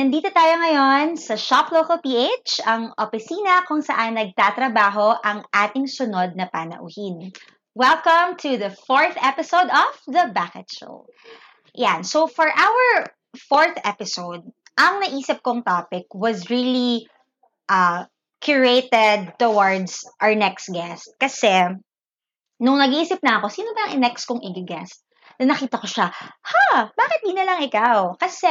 [0.00, 6.32] Nandito tayo ngayon sa Shop Local PH, ang opisina kung saan nagtatrabaho ang ating sunod
[6.40, 7.28] na panauhin.
[7.76, 11.04] Welcome to the fourth episode of The Bucket Show.
[11.76, 13.12] Yan, so for our
[13.44, 14.48] fourth episode,
[14.80, 17.04] ang naisip kong topic was really
[17.68, 18.08] uh,
[18.40, 21.12] curated towards our next guest.
[21.20, 21.76] Kasi,
[22.56, 25.04] nung nag-iisip na ako, sino ba ang next kong i-guest?
[25.36, 28.16] Na nakita ko siya, ha, bakit di na lang ikaw?
[28.16, 28.48] Kasi,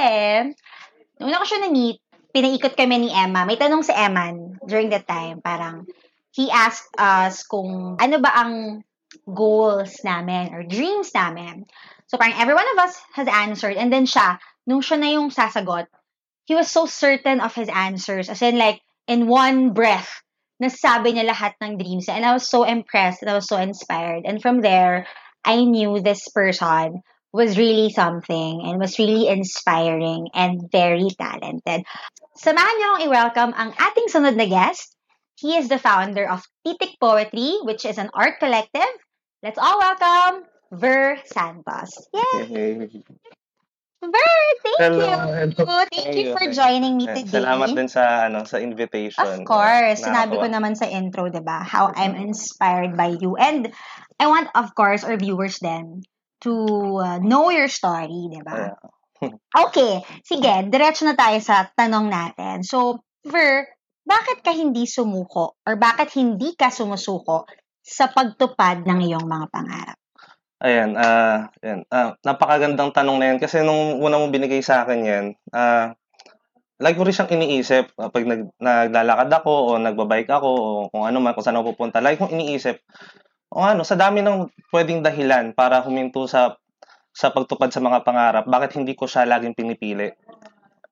[1.19, 1.99] una ko siya na-meet,
[2.31, 3.43] pinaikot kami ni Emma.
[3.43, 5.41] May tanong si Eman during that time.
[5.43, 5.85] Parang,
[6.31, 8.53] he asked us kung ano ba ang
[9.25, 11.65] goals namin or dreams namin.
[12.07, 13.77] So, parang every one of us has answered.
[13.77, 15.89] And then siya, nung siya na yung sasagot,
[16.45, 18.29] he was so certain of his answers.
[18.29, 20.21] As in, like, in one breath,
[20.61, 22.09] nasabi niya lahat ng dreams.
[22.09, 24.25] And I was so impressed and I was so inspired.
[24.25, 25.05] And from there,
[25.45, 27.01] I knew this person
[27.31, 31.85] was really something and was really inspiring and very talented.
[32.39, 34.95] Samahan niyo akong i-welcome ang ating sunod na guest.
[35.37, 38.91] He is the founder of Titik Poetry, which is an art collective.
[39.39, 41.95] Let's all welcome Ver Santos.
[42.11, 42.89] Yay!
[43.99, 45.59] Ver, thank Hello, you.
[45.59, 45.83] hello.
[45.91, 47.43] Thank you for joining me Eh, today.
[47.43, 49.19] Salamat din sa ano sa invitation.
[49.19, 49.99] Of course.
[49.99, 51.67] Sinabi ko naman sa intro, 'di ba?
[51.67, 53.35] How I'm inspired by you.
[53.35, 53.67] And
[54.15, 56.07] I want of course our viewers then
[56.43, 56.53] to
[56.99, 58.73] uh, know your story, 'di ba?
[58.73, 58.77] Yeah.
[59.51, 62.63] Okay, sige, diretso na tayo sa tanong natin.
[62.63, 63.67] So, Ver,
[64.07, 67.43] bakit ka hindi sumuko or bakit hindi ka sumusuko
[67.83, 69.99] sa pagtupad ng iyong mga pangarap?
[70.59, 71.83] Ayan, ah, ayan.
[71.91, 75.95] Ah, napakagandang tanong na yan kasi nung una mo binigay sa akin yan, ah,
[76.79, 81.03] lagi ko rin siyang iniisip ah, pag nag, naglalakad ako o nagbabike ako o kung
[81.07, 82.03] ano man, kung saan ako pupunta.
[82.03, 82.79] Lagi kong iniisip,
[83.49, 86.57] o ano, sa dami ng pwedeng dahilan para huminto sa
[87.09, 90.13] sa pagtupad sa mga pangarap, bakit hindi ko siya laging pinipili?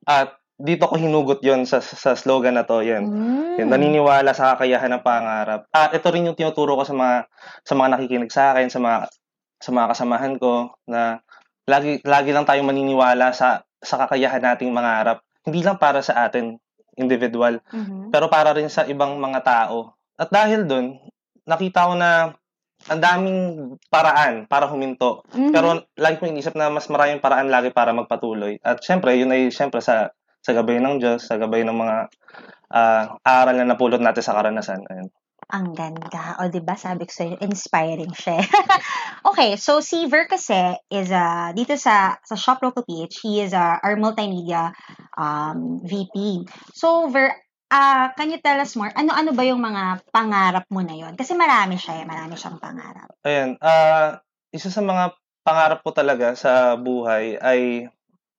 [0.03, 3.06] At dito ko hinugot yon sa, sa slogan na to, yan.
[3.06, 3.62] Mm.
[3.62, 5.69] Yung naniniwala sa kakayahan ng pangarap.
[5.69, 7.16] At ito rin yung tinuturo ko sa mga
[7.62, 8.97] sa mga nakikinig sa akin, sa mga
[9.62, 11.22] sa mga kasamahan ko na
[11.69, 15.22] lagi lagi lang tayong maniniwala sa sa kakayahan nating mangarap.
[15.45, 16.57] Hindi lang para sa atin
[16.97, 18.09] individual, Mhm.
[18.09, 19.94] pero para rin sa ibang mga tao.
[20.18, 20.97] At dahil doon,
[21.45, 22.34] nakita ko na
[22.88, 23.40] ang daming
[23.92, 25.24] paraan para huminto.
[25.36, 25.52] Mhm.
[25.52, 25.68] Pero
[26.00, 28.59] lagi kong inisip na mas maraming paraan lagi para magpatuloy.
[28.64, 30.12] At syempre, yun ay syempre sa
[30.42, 31.96] sa gabay ng Diyos, sa gabay ng mga
[32.72, 34.84] ah, aral na napulot natin sa karanasan.
[34.88, 35.12] Ayun.
[35.48, 36.36] Ang ganda.
[36.44, 38.44] O, di ba Sabi ko sa'yo, inspiring siya.
[39.31, 43.56] okay, so si Ver kasi is a, dito sa, sa Shop Local PH, he is
[43.56, 44.75] a, our multimedia
[45.16, 46.44] um, VP.
[46.75, 47.31] So, Ver,
[47.72, 48.92] ah can you tell us more?
[48.96, 51.14] Ano-ano ba yung mga pangarap mo na yon?
[51.20, 52.06] Kasi marami siya eh.
[52.08, 53.12] Marami siyang pangarap.
[53.28, 57.88] Ayan, ah, isa sa mga pangarap ko talaga sa buhay ay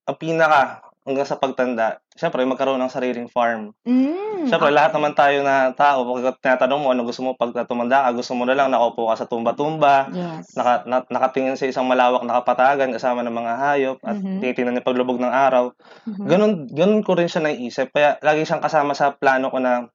[0.09, 3.73] ang pinaka hanggang sa pagtanda, syempre magkaroon ng sariling farm.
[3.89, 4.77] Mm, Syempre, okay.
[4.77, 8.37] lahat naman tayo na tao, pag tinatanong mo ano gusto mo pag tumanda ka, gusto
[8.37, 10.53] mo na lang nakaupo ka sa tumba-tumba, Yes.
[10.53, 14.45] naka, na, nakatingin sa isang malawak na kapatagan kasama ng mga hayop at Mhm.
[14.45, 15.73] tinitingnan yung paglubog ng araw.
[16.05, 16.25] Mhm.
[16.29, 17.89] Ganun, ganun ko rin siya naiisip.
[17.91, 19.89] Kaya lagi siyang kasama sa plano ko na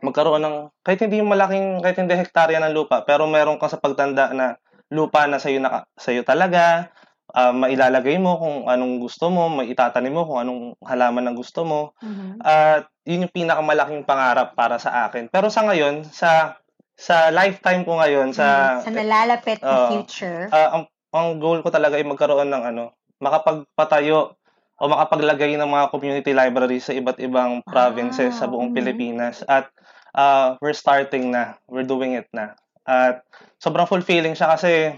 [0.00, 3.80] magkaroon ng, kahit hindi yung malaking, kahit hindi hektarya ng lupa, pero meron kang sa
[3.80, 4.56] pagtanda na
[4.92, 6.92] lupa na sa'yo, naka, sa'yo talaga,
[7.34, 11.96] ah, mailalagay mo kung anong gusto mo, maitatanim mo kung anong halaman ang gusto mo.
[12.04, 12.38] Mhm.
[12.44, 15.30] At yun yung pinakamalaking pangarap para sa akin.
[15.32, 16.60] Pero sa ngayon, sa
[16.96, 19.88] sa lifetime ko ngayon, sa, sa nalalapit na Oo.
[19.92, 20.48] future.
[20.48, 24.32] ah, ang, ang goal ko talaga ay magkaroon ng ano, makapagpatayo
[24.76, 28.76] o makapaglagay ng mga community libraries sa iba't ibang provinces sa buong mhm.
[28.76, 29.44] Pilipinas.
[29.44, 29.68] At
[30.16, 31.60] ah, we're starting na.
[31.68, 32.56] We're doing it na.
[32.88, 33.24] At
[33.60, 34.96] sobrang fulfilling siya kasi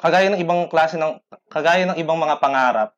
[0.00, 2.90] kagaya ng ibang klase ng kagaya ng ibang mga pangarap,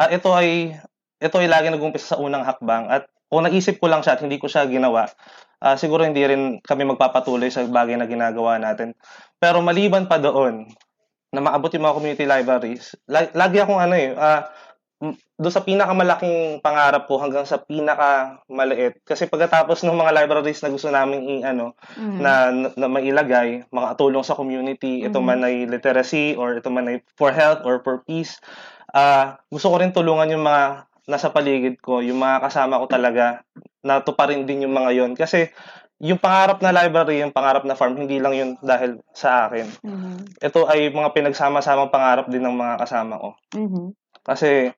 [0.00, 0.74] at ito ay
[1.20, 4.40] ito ay lagi nag-umpisa sa unang hakbang at kung naisip ko lang siya at hindi
[4.40, 5.06] ko siya ginawa,
[5.62, 8.96] ah, siguro hindi rin kami magpapatuloy sa bagay na ginagawa natin.
[9.38, 10.66] Pero maliban pa doon,
[11.30, 14.44] na maabot yung mga community libraries, la- lagi akong ano eh, m-
[15.40, 19.00] doon sa pinakamalaking pangarap ko hanggang sa pinakamaliit.
[19.00, 22.20] Kasi pagkatapos ng mga libraries na gusto namin i ano, Mhm.
[22.20, 25.24] na, na, na mailagay, mga tulong sa community, ito Mhm.
[25.24, 28.36] man ay literacy or ito man ay for health or for peace.
[28.92, 33.40] Ah, gusto ko rin tulungan yung mga nasa paligid ko, yung mga kasama ko talaga,
[33.80, 35.48] na tuparin din yung mga yon Kasi
[35.96, 39.64] yung pangarap na library, yung pangarap na farm, hindi lang yun dahil sa akin.
[39.80, 40.44] Mhm.
[40.44, 43.28] Ito ay mga pinagsama-samang pangarap din ng mga kasama ko.
[43.56, 43.96] Mhm.
[44.20, 44.68] Kasi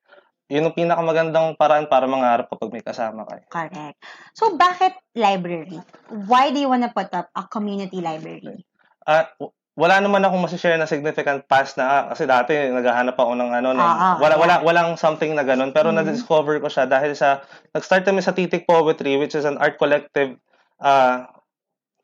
[0.53, 3.41] yun ang pinakamagandang paraan para mangarap kapag may kasama ka.
[3.49, 3.97] Correct.
[4.37, 5.81] So, bakit library?
[6.29, 8.61] Why do you wanna put up a community library?
[9.03, 13.33] Ah, w- wala naman akong masishare na significant past na ah, kasi dati naghahanap ako
[13.33, 14.41] ng ano ng, Oo, wala yeah.
[14.45, 15.97] wala walang something na ganun pero Mhm.
[15.97, 17.41] na-discover ko siya dahil sa
[17.73, 20.37] nag-start kami sa Titik Poetry which is an art collective
[20.85, 21.25] uh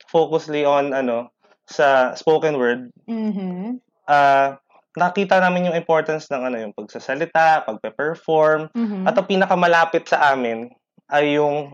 [0.09, 1.29] focusly on ano
[1.69, 3.85] sa spoken word Mhm.
[4.09, 4.57] ah
[4.99, 9.07] nakita namin yung importance ng ano yung pagsasalita, pagpe-perform Mhm.
[9.07, 10.69] at ang pinakamalapit sa amin
[11.09, 11.73] ay yung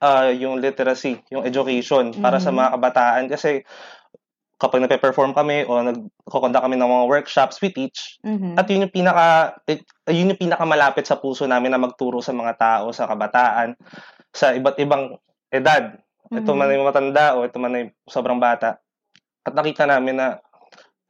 [0.00, 2.56] ah, yung literacy, yung education para sa Mhm.
[2.56, 3.60] mga kabataan kasi
[4.56, 8.16] kapag nagpe-perform kami o nagko-conduct kami ng mga workshops, we teach.
[8.24, 8.56] Mhm.
[8.56, 12.56] At yun yung pinaka eh, yun yung pinakamalapit sa puso namin na magturo sa mga
[12.56, 13.76] tao, sa kabataan,
[14.32, 15.20] sa iba't ibang
[15.52, 16.00] edad.
[16.32, 16.56] Ito Mhm.
[16.56, 18.80] man ay matanda o ito man ay sobrang bata.
[19.44, 20.40] At nakita namin na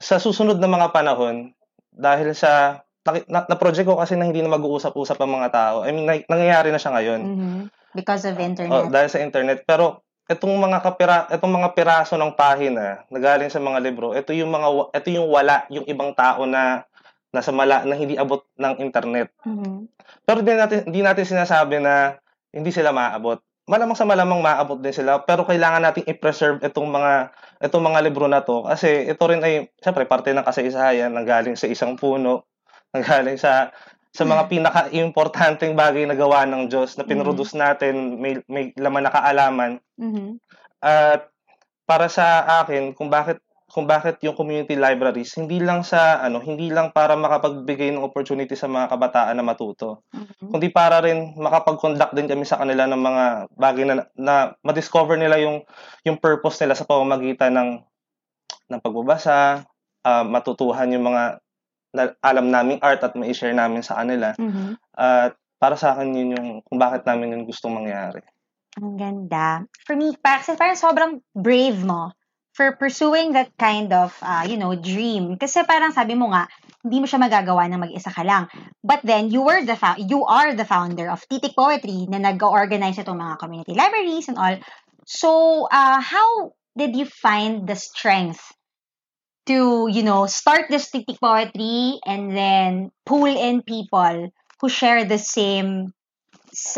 [0.00, 1.52] sa susunod na mga panahon
[1.92, 5.76] dahil sa na, na-project ko kasi na hindi na mag-uusap-usap ang mga tao.
[5.84, 7.20] I mean, na- nangyayari na siya ngayon.
[7.20, 7.60] Mhm.
[7.92, 8.86] Because of Oh, internet.
[8.88, 9.58] dahil sa internet.
[9.64, 14.30] Pero itong mga kapira, itong mga piraso ng pahina na galing sa mga libro, ito
[14.30, 16.86] yung mga ito yung wala yung ibang tao na
[17.30, 19.32] nasa mala na hindi abot ng internet.
[19.42, 19.90] Mhm.
[20.22, 22.14] Pero hindi natin hindi natin sinasabi na
[22.52, 23.42] hindi sila maaabot.
[23.70, 27.30] Malamang sa malamang maaabot din sila, pero kailangan nating i-preserve itong mga
[27.62, 31.54] itong mga libro na to kasi ito rin ay syempre parte ng kasaysayan nang galing
[31.54, 32.50] sa isang puno,
[32.90, 33.70] nang galing sa
[34.10, 39.14] sa mga pinaka-importanteng bagay na gawa ng Diyos na pinroduce natin, may, may laman na
[39.14, 39.78] kaalaman.
[39.94, 40.42] Mhm.
[40.82, 41.30] At
[41.86, 43.38] para sa akin, kung bakit
[43.70, 48.58] kung bakit yung community libraries hindi lang sa ano, hindi lang para makapagbigay ng opportunity
[48.58, 50.50] sa mga kabataan na matuto, Mhm.
[50.50, 53.24] kundi para rin makapag-conduct din kami sa kanila ng mga
[53.54, 54.34] bagay na, na
[54.66, 55.62] ma-discover nila yung
[56.02, 57.70] yung purpose nila sa pamamagitan ng
[58.70, 59.66] ng pagbabasa,
[60.06, 61.38] ah, matutuhan yung mga
[61.90, 64.30] na, alam naming art at mai-share namin sa kanila.
[64.38, 64.78] Mhm.
[64.94, 68.22] At para sa akin yun yung kung bakit namin yun gustong mangyari.
[68.78, 69.66] Ang ganda.
[69.82, 72.14] For me, parang, parang sobrang brave mo
[72.60, 75.40] for pursuing that kind of, uh, you know, dream.
[75.40, 76.44] Kasi parang sabi mo nga,
[76.84, 78.52] hindi mo siya magagawa na mag-isa ka lang.
[78.84, 83.16] But then, you were the you are the founder of Titik Poetry na nag-organize itong
[83.16, 84.60] mga community libraries and all.
[85.08, 85.30] So,
[85.72, 88.44] uh, how did you find the strength
[89.48, 95.16] to, you know, start this Titik Poetry and then pull in people who share the
[95.16, 95.96] same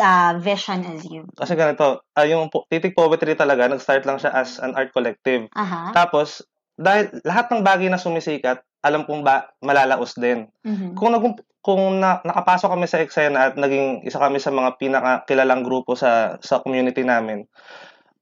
[0.01, 1.27] uh, vision as you?
[1.37, 5.49] Kasi ganito, ah, yung po- Titik Poetry talaga, nag-start lang siya as an art collective.
[5.57, 5.93] Aha.
[5.97, 6.45] Tapos,
[6.77, 10.51] dahil lahat ng bagay na sumisikat, alam kong ba malalaos din.
[10.67, 10.99] Mhm.
[10.99, 11.25] Kung nag
[11.63, 16.43] kung na, nakapasok kami sa eksena at naging isa kami sa mga pinakakilalang grupo sa
[16.43, 17.47] sa community namin.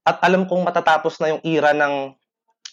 [0.05, 2.13] At alam kong matatapos na yung era ng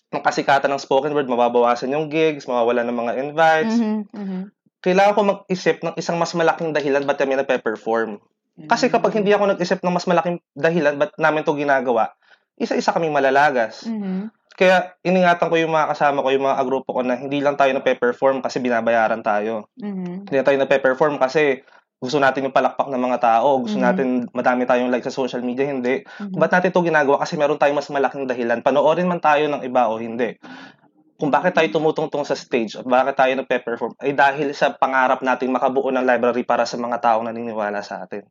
[0.09, 3.77] ng kasikatan ng spoken word, mababawasan yung gigs, mawawala ng mga invites.
[3.77, 4.41] Mhm, mhm.
[4.81, 8.21] Kailangan ko mag-isip ng isang mas malaking dahilan ba't kami nagpe-perform.
[8.67, 12.11] Kasi kapag hindi ako nag-isip ng mas malaking dahilan ba't namin to ginagawa,
[12.59, 13.87] isa-isa kaming malalagas.
[13.87, 14.35] Mhm.
[14.59, 17.71] Kaya iningatan ko yung mga kasama ko, yung mga agrupo ko na hindi lang tayo
[17.79, 19.71] nagpe-perform kasi binabayaran tayo.
[19.79, 20.27] Mhm.
[20.27, 21.63] Hindi tayo nagpe-perform kasi
[21.99, 23.85] gusto natin yung palakpak ng mga tao, gusto Mhm.
[23.87, 26.03] natin madami tayong like sa social media, hindi.
[26.03, 26.35] Mhm.
[26.35, 27.23] Ba't natin to ginagawa?
[27.23, 28.59] Kasi meron tayong mas malaking dahilan.
[28.63, 30.35] Panoorin man tayo ng iba o hindi.
[31.19, 35.51] Kung bakit tayo tumutungtong sa stage at bakit tayo nagpe-perform ay dahil sa pangarap nating
[35.51, 38.23] makabuo ng library para sa mga taong naniniwala sa atin.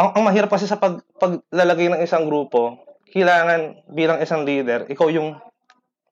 [0.00, 2.80] Ang, ang mahirap kasi sa pag, paglalagay ng isang grupo,
[3.12, 5.36] kailangan bilang isang leader, ikaw yung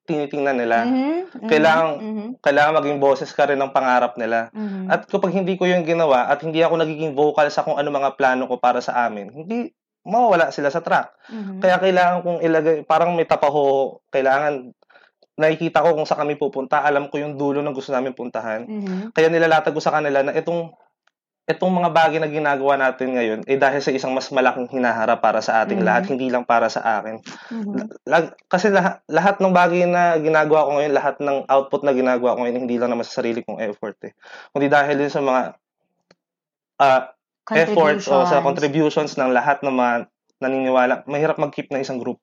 [0.04, 0.84] tinitingnan nila.
[0.84, 0.92] Mhm,
[1.40, 4.52] mhm, Kailangan- mhm, Kailangan maging boses ka rin ng pangarap nila.
[4.52, 4.92] mhm.
[4.92, 8.20] At kapag hindi ko yung ginawa at hindi ako nagiging vocal sa kung ano mga
[8.20, 9.72] plano ko para sa amin, hindi
[10.04, 11.16] mawawala sila sa track.
[11.32, 11.64] Mhm.
[11.64, 14.76] Kaya kailangan kong ilagay, parang may tapaho, kailangan
[15.40, 18.68] nakikita ko kung sa kami pupunta, alam ko yung dulo ng gusto namin puntahan.
[18.68, 19.16] Mhm.
[19.16, 20.76] Kaya nilalatag ko sa kanila na itong
[21.50, 25.42] itong mga bagay na ginagawa natin ngayon eh dahil sa isang mas malaking hinaharap para
[25.42, 25.86] sa ating Mhm.
[25.88, 27.18] lahat, hindi lang para sa akin.
[27.50, 28.06] Mhm.
[28.06, 32.38] Lag- kasi lahat, lahat ng bagay na ginagawa ko ngayon, lahat ng output na ginagawa
[32.38, 34.14] ko ngayon, hindi lang naman sa sarili kong effort eh.
[34.54, 35.58] Kundi dahil din sa mga
[36.80, 37.12] ah,
[37.50, 39.92] efforts o sa contributions ng lahat ng mga
[40.40, 40.94] naniniwala.
[41.10, 42.22] Mahirap mag-keep ng isang group.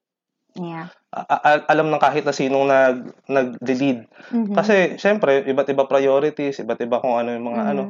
[0.58, 0.90] Yeah.
[1.14, 4.10] A- a- alam ng kahit na sinong nag, nag-lead.
[4.34, 4.54] Mhm.
[4.58, 7.72] Kasi, syempre, iba't iba priorities, iba't iba kung ano yung mga Mhm.
[7.72, 7.84] ano.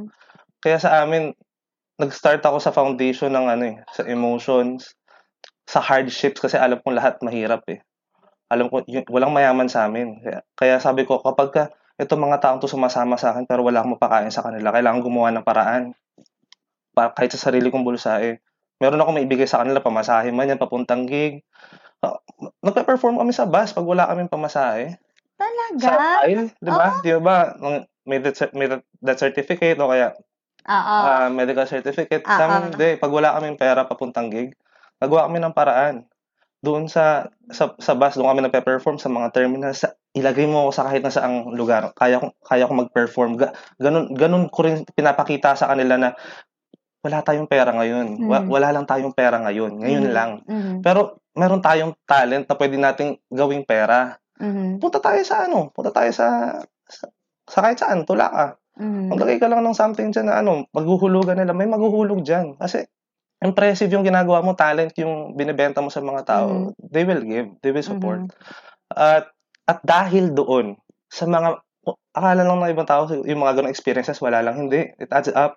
[0.60, 1.32] Kaya sa amin,
[1.98, 4.94] nag-start ako sa foundation ng ano eh, sa emotions,
[5.68, 7.82] sa hardships kasi alam kong lahat mahirap eh.
[8.48, 10.24] Alam ko, yun, walang mayaman sa amin.
[10.24, 11.64] Kaya, kaya sabi ko, kapag ka,
[12.00, 15.34] itong mga taong to sumasama sa akin pero wala akong mapakain sa kanila, kailangan gumawa
[15.34, 15.84] ng paraan.
[16.96, 18.40] Pa, kahit sa sarili kong bulsa eh.
[18.78, 21.42] Meron ako maibigay sa kanila, pamasahe man yan, papuntang gig.
[21.98, 22.20] Uh,
[22.62, 24.98] nagpe-perform kami sa bus pag wala kaming pamasahe.
[25.38, 25.82] Talaga?
[25.82, 26.88] Sa aisle, di ba?
[27.02, 27.38] Di ba?
[28.08, 30.14] May death, may death certificate o kaya
[30.68, 30.96] Oo.
[31.08, 32.28] ah, medical certificate.
[32.28, 32.48] Ah, Sa ah.
[32.52, 32.90] amin, hindi.
[33.00, 34.52] Pag wala kaming pera papuntang gig,
[35.00, 36.06] nagawa kami ng paraan.
[36.58, 40.72] doon sa sa, sa bus, doon kami nagpe-perform sa mga terminal, sa, ilagay mo ako
[40.74, 43.38] sa kahit na saang lugar, kaya ko, kaya ko mag-perform.
[43.38, 46.10] Ga, ganun, ganun ko rin pinapakita sa kanila na
[47.08, 48.20] wala tayong pera ngayon.
[48.28, 48.50] Wa, Mm.
[48.52, 49.80] wala lang tayong pera ngayon.
[49.80, 50.14] Ngayon Mhm.
[50.14, 50.32] lang.
[50.44, 50.84] Mhm.
[50.84, 54.20] Pero meron tayong talent na pwede nating gawing pera.
[54.38, 54.84] Mhm.
[54.84, 57.08] Punta tayo sa ano, punta tayo sa sa,
[57.48, 58.46] sa kahit saan, tula ka.
[58.78, 59.16] Mhm.
[59.16, 61.56] Maglagay ka lang ng something dyan na ano, maghuhulugan nila.
[61.56, 62.60] May maghuhulog dyan.
[62.60, 62.84] Kasi
[63.40, 66.48] impressive yung ginagawa mo, talent yung binibenta mo sa mga tao.
[66.76, 66.92] Mhm.
[66.92, 68.28] They will give, they will support.
[68.28, 68.32] Mhm.
[68.92, 69.32] At
[69.68, 70.76] at dahil doon
[71.08, 71.60] sa mga
[72.12, 74.92] akala lang ng ibang tao yung mga ganong experiences wala lang hindi.
[74.98, 75.56] It adds up.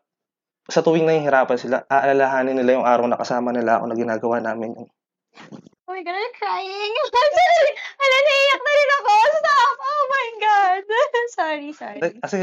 [0.71, 4.71] Sa tuwing nahihirapan sila, aalalahanin nila yung araw na kasama nila ako na ginagawa namin.
[4.79, 6.95] Oh my God, I'm crying.
[7.19, 7.73] I'm sorry.
[7.99, 9.12] Hala, naiyak na rin ako.
[9.35, 9.77] Stop.
[9.83, 10.83] Oh my God.
[11.39, 12.00] sorry, sorry.
[12.23, 12.39] Kasi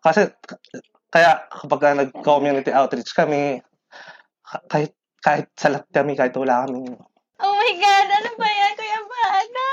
[0.00, 0.22] kasi
[1.12, 3.60] kaya kapag ka nag-community outreach kami,
[4.40, 6.96] ka- kahit kahit salat kami, kahit wala kami,
[7.36, 9.68] Oh my God, ano ba yan, Kuya Bana?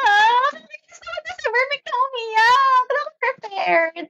[0.68, 2.84] Gusto ko na sa perfect na umiyak.
[2.84, 4.10] Akong prepared.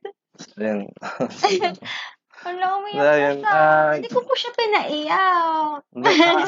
[0.57, 0.81] Ayun.
[2.43, 3.55] Wala, umiyak Ayun, na siya.
[3.55, 5.79] ah, Hindi ko po siya pinaiyak.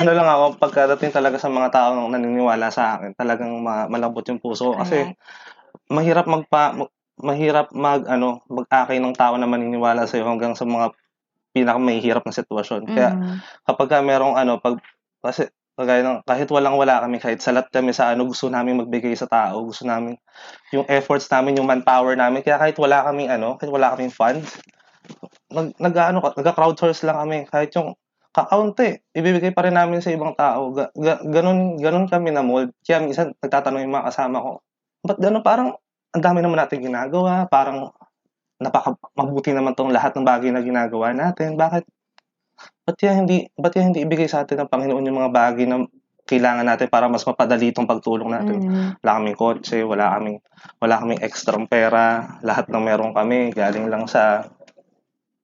[0.02, 4.42] Ano lang ako, pagkadating talaga sa mga taong naniniwala sa akin, talagang ma- malambot yung
[4.42, 4.75] puso.
[4.75, 5.18] Kasi Correct.
[5.90, 10.68] mahirap magpa ma- mahirap mag ano mag-akay ng tao na maniniwala sa iyo hanggang sa
[10.68, 10.92] mga
[11.56, 12.92] pinakamahihirap na sitwasyon.
[12.92, 13.36] Kaya Mhm.
[13.64, 14.84] kapag ka merong ano pag
[15.24, 19.16] kasi kagaya ng kahit walang wala kami kahit salat kami sa ano gusto namin magbigay
[19.16, 20.16] sa tao, gusto namin
[20.75, 22.44] yung efforts namin, yung manpower namin.
[22.44, 24.60] Kaya kahit wala kaming ano, kahit wala kaming funds,
[25.56, 27.96] nag nag ano, nag-crowdsource lang kami kahit yung
[28.36, 30.76] kakaunti, ibibigay pa rin namin sa ibang tao.
[30.76, 32.76] Ga, ga, ganun, ganun kami na mold.
[32.84, 34.52] Kaya minsan nagtatanong yung mga kasama ko,
[35.08, 35.40] ba't ganun?
[35.40, 35.80] Parang
[36.12, 37.48] ang dami naman natin ginagawa.
[37.48, 37.96] Parang
[38.60, 41.56] napaka mabuti naman tong lahat ng bagay na ginagawa natin.
[41.56, 41.88] Bakit?
[42.84, 45.88] Ba't yan hindi, ba't yan hindi ibigay sa atin ng Panginoon yung mga bagay na
[46.26, 48.58] kailangan natin para mas mapadali itong pagtulong natin?
[48.64, 48.84] Mhm.
[49.00, 50.38] Wala kaming kotse, wala kaming,
[50.82, 52.06] wala kaming extra pera.
[52.42, 54.50] Lahat ng meron kami, galing lang sa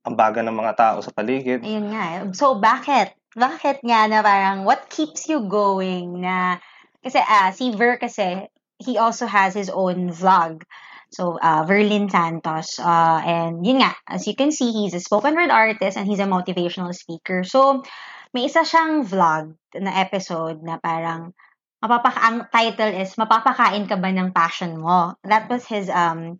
[0.01, 1.61] ambaga ng mga tao sa paligid.
[1.61, 2.05] Ayun nga.
[2.17, 2.19] eh.
[2.33, 3.13] So, bakit?
[3.37, 6.57] Bakit nga na parang, what keeps you going na,
[7.05, 8.49] kasi ah, si Ver kasi,
[8.81, 10.65] he also has his own vlog.
[11.11, 12.79] So, uh, Verlin Santos.
[12.79, 16.23] Uh, and yun nga, as you can see, he's a spoken word artist and he's
[16.23, 17.43] a motivational speaker.
[17.43, 17.83] So,
[18.31, 21.35] may isa siyang vlog na episode na parang,
[21.83, 25.19] mapapaka ang title is, Mapapakain ka ba ng passion mo?
[25.27, 26.39] That was his um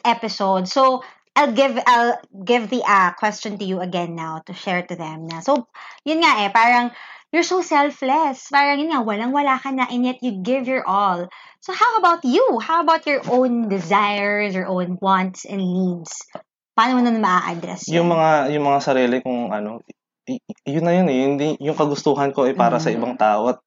[0.00, 0.64] episode.
[0.64, 1.04] So,
[1.36, 5.28] I'll give I'll give the uh, question to you again now to share to them
[5.28, 5.44] na.
[5.44, 5.68] So,
[6.02, 6.96] yun nga eh, parang
[7.28, 8.48] you're so selfless.
[8.48, 11.28] Parang yun nga, walang-wala ka na and yet you give your all.
[11.60, 12.56] So, how about you?
[12.64, 16.24] How about your own desires, your own wants and needs?
[16.72, 18.16] Paano mo na maa-address Yung yun?
[18.16, 19.80] mga yung mga sarili kong ano,
[20.28, 22.96] y- yun na yun eh, hindi yung kagustuhan ko ay para sa Mhm.
[22.96, 23.58] ibang tao at,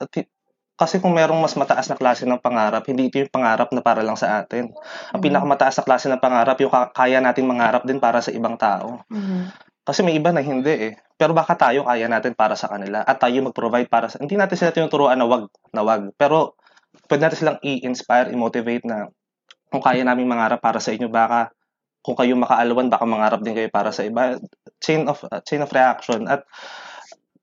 [0.00, 0.08] at
[0.74, 4.02] kasi kung merong mas mataas na klase ng pangarap, hindi ito yung pangarap na para
[4.02, 4.74] lang sa atin.
[5.14, 5.26] Ang Mhm.
[5.30, 9.06] pinakamataas na klase ng pangarap, yung ka- kaya nating mangarap din para sa ibang tao.
[9.06, 9.54] Mhm.
[9.84, 10.92] Kasi may iba na hindi eh.
[11.14, 14.18] Pero baka tayo kaya natin para sa kanila at tayo mag-provide para sa...
[14.18, 16.10] Hindi natin sila tinuturuan na wag, na wag.
[16.18, 16.58] Pero
[17.06, 19.06] pwede natin silang i-inspire, i-motivate na
[19.70, 21.54] kung kaya namin mangarap para sa inyo, baka
[22.04, 24.36] kung kayo makaalawan, baka mangarap din kayo para sa iba.
[24.82, 26.28] Chain of uh, chain of reaction.
[26.28, 26.44] At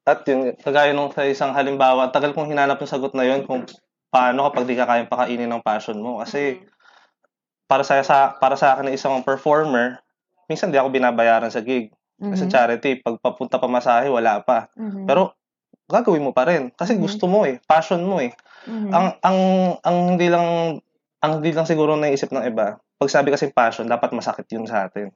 [0.01, 3.69] at yun, kagaya nung sa isang halimbawa, tagal kong hinanap yung sagot na yun kung
[4.09, 6.17] paano kapag di ka kayang pakainin ng passion mo.
[6.19, 6.57] Kasi
[7.69, 10.01] para sa, sa para sa akin na isang performer,
[10.49, 11.93] minsan di ako binabayaran sa gig.
[12.17, 12.51] Kasi Mhm.
[12.51, 14.73] charity, pag papunta pa masahe, wala pa.
[14.73, 15.05] Mhm.
[15.05, 15.37] Pero
[15.85, 17.01] gagawin mo pa rin kasi Mhm.
[17.01, 18.33] gusto mo eh, passion mo eh.
[18.65, 18.89] Mhm.
[18.89, 19.39] Ang ang
[19.85, 20.77] ang hindi lang
[21.21, 22.81] ang hindi lang siguro naisip ng iba.
[22.97, 25.13] Pag sabi kasi passion, dapat masakit 'yun sa atin.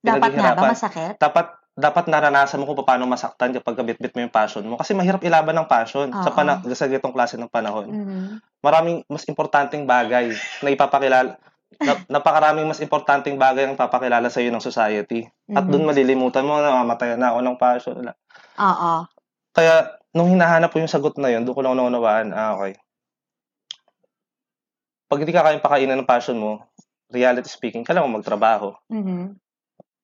[0.00, 1.18] Dapat nga ba masakit?
[1.18, 4.74] Dapat dapat naranasan mo kung paano masaktan kapag kabit-bit mo yung passion mo.
[4.74, 6.36] Kasi mahirap ilaban ng passion sa Oo.
[6.36, 7.94] pana sa ganitong klase ng panahon.
[7.94, 8.42] Mhm.
[8.58, 10.34] Maraming mas importanteng bagay
[10.66, 11.38] na ipapakilala
[11.78, 15.30] na, napakaraming mas importanteng bagay ang ipapakilala sa iyo ng society.
[15.54, 15.70] At Mhm.
[15.70, 17.96] doon malilimutan mo na mamatay na ako ng passion.
[18.58, 18.94] Oo.
[19.54, 19.74] Kaya,
[20.10, 22.74] nung hinahanap ko yung sagot na yun, doon ko lang naunawaan, ah, okay.
[25.06, 26.66] Pag hindi ka kayang pakainin ng passion mo,
[27.08, 28.74] reality speaking, kailangan mo magtrabaho.
[28.90, 29.38] Mhm.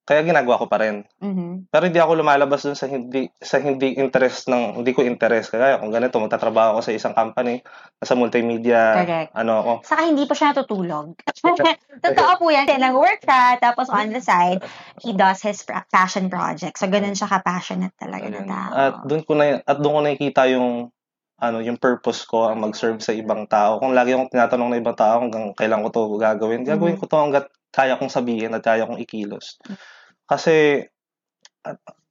[0.05, 1.01] Kaya ginagawa ko pa rin.
[1.17, 1.73] Mhm.
[1.73, 5.49] Pero hindi ako lumalabas dun sa hindi sa hindi interest ng hindi ko interest.
[5.49, 7.65] Kaya kung ganito, magtatrabaho ako sa isang company,
[7.97, 9.33] sa multimedia, Correct.
[9.33, 9.71] ano ako.
[9.81, 11.17] Saka hindi pa siya natutulog.
[12.05, 12.69] Totoo po yan.
[12.69, 14.61] Nag-work siya, tapos on the side,
[15.01, 16.77] he does his passion project.
[16.77, 18.45] So, ganun siya ka-passionate talaga na Ayun.
[18.45, 18.71] tao.
[18.77, 20.93] At doon ko na at doon ko nakikita yung
[21.35, 23.81] ano yung purpose ko ang mag-serve sa ibang tao.
[23.81, 27.01] Kung lagi akong tinatanong ng ibang tao hanggang kailan ko to gagawin, gagawin Mhm.
[27.01, 29.59] ko to hangga't kaya kong sabihin at kaya kong ikilos.
[29.67, 29.75] Mm.
[30.25, 30.81] Kasi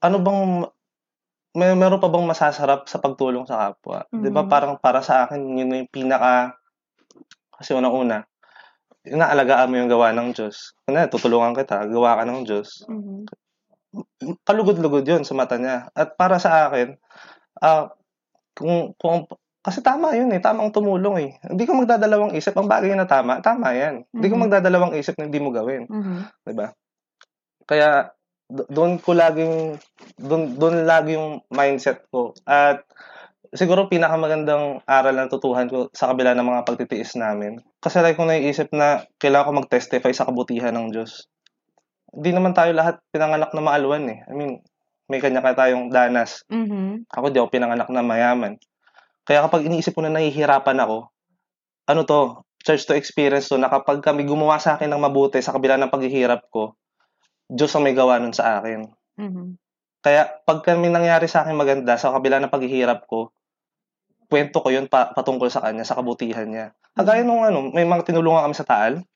[0.04, 0.42] ano bang
[1.54, 4.06] may meron pa bang masasarap sa pagtulong sa kapwa?
[4.10, 4.50] 'Di ba Mhm.
[4.50, 6.58] parang para sa akin yun yung pinaka
[7.54, 8.26] kasi unang-una,
[9.06, 10.74] inaalagaan mo yung gawa ng Diyos.
[10.86, 12.82] Kunyari, tutulungan kita, gawa ka ng Diyos.
[12.90, 13.30] Mhm.
[14.42, 15.88] Kalugod-lugod yun sa mata niya.
[15.94, 16.98] At para sa akin,
[17.62, 17.94] ah
[18.58, 19.26] kung, kung,
[19.62, 21.30] kasi tama yun eh, tamang tumulong eh.
[21.46, 24.02] Hindi ka magdadalawang isip, ang bagay na tama, tama yan.
[24.12, 24.42] Hindi ka Mhm.
[24.48, 25.86] magdadalawang isip na hindi mo gawin.
[25.88, 26.18] Mhm.
[26.46, 26.74] 'di ba?
[27.64, 28.12] Kaya
[28.48, 29.80] do- doon ko laging
[30.20, 32.36] doon doon lagi yung mindset ko.
[32.44, 32.84] At
[33.54, 37.62] siguro pinakamagandang aral na natutuhan ko sa kabila ng mga pagtitiis namin.
[37.78, 41.30] Kasi like ko naiisip na kailangan ko mag-testify sa kabutihan ng Diyos.
[42.14, 44.22] Hindi naman tayo lahat pinanganak na maalwan eh.
[44.26, 44.62] I mean,
[45.10, 46.46] may kanya-kanya tayong danas.
[46.48, 47.10] Mhm.
[47.10, 48.56] Ako di ako pinanganak na mayaman.
[49.24, 51.08] Kaya kapag iniisip ko na nahihirapan ako,
[51.88, 55.52] ano to, church to experience to, na kapag kami gumawa sa akin ng mabuti sa
[55.52, 56.76] kabila ng paghihirap ko,
[57.54, 58.90] Diyos ang may gawa nun sa akin.
[59.14, 59.54] Mhm.
[60.02, 63.30] Kaya pag kami nangyari sa akin maganda sa kabila ng paghihirap ko,
[64.28, 66.66] kwento ko yun pa, patungkol sa kanya, sa kabutihan niya.
[66.98, 69.06] Kagaya nung ano, may mga tinulungan kami sa Taal.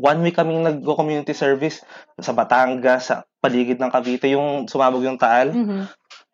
[0.00, 1.84] One week kaming nag-community service
[2.16, 5.52] sa Batangas, sa paligid ng Cavite, yung sumabog yung Taal.
[5.52, 5.90] Mhm.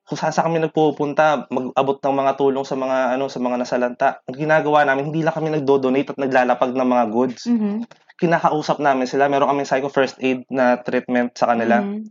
[0.09, 4.09] kung saan saan kami nagpupunta, mag-abot ng mga tulong sa mga ano sa mga nasalanta.
[4.25, 7.45] Ang ginagawa namin, hindi lang kami nagdo-donate at naglalapag ng mga goods.
[7.45, 7.85] Mhm.
[8.19, 9.31] Kinakausap namin sila.
[9.31, 11.81] Meron kami psycho first aid na treatment sa kanila.
[11.81, 12.11] Mhm.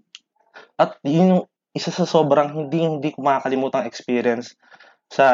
[0.80, 1.44] At yun yung
[1.76, 4.56] isa sa sobrang hindi hindi ko makakalimutang experience
[5.12, 5.28] sa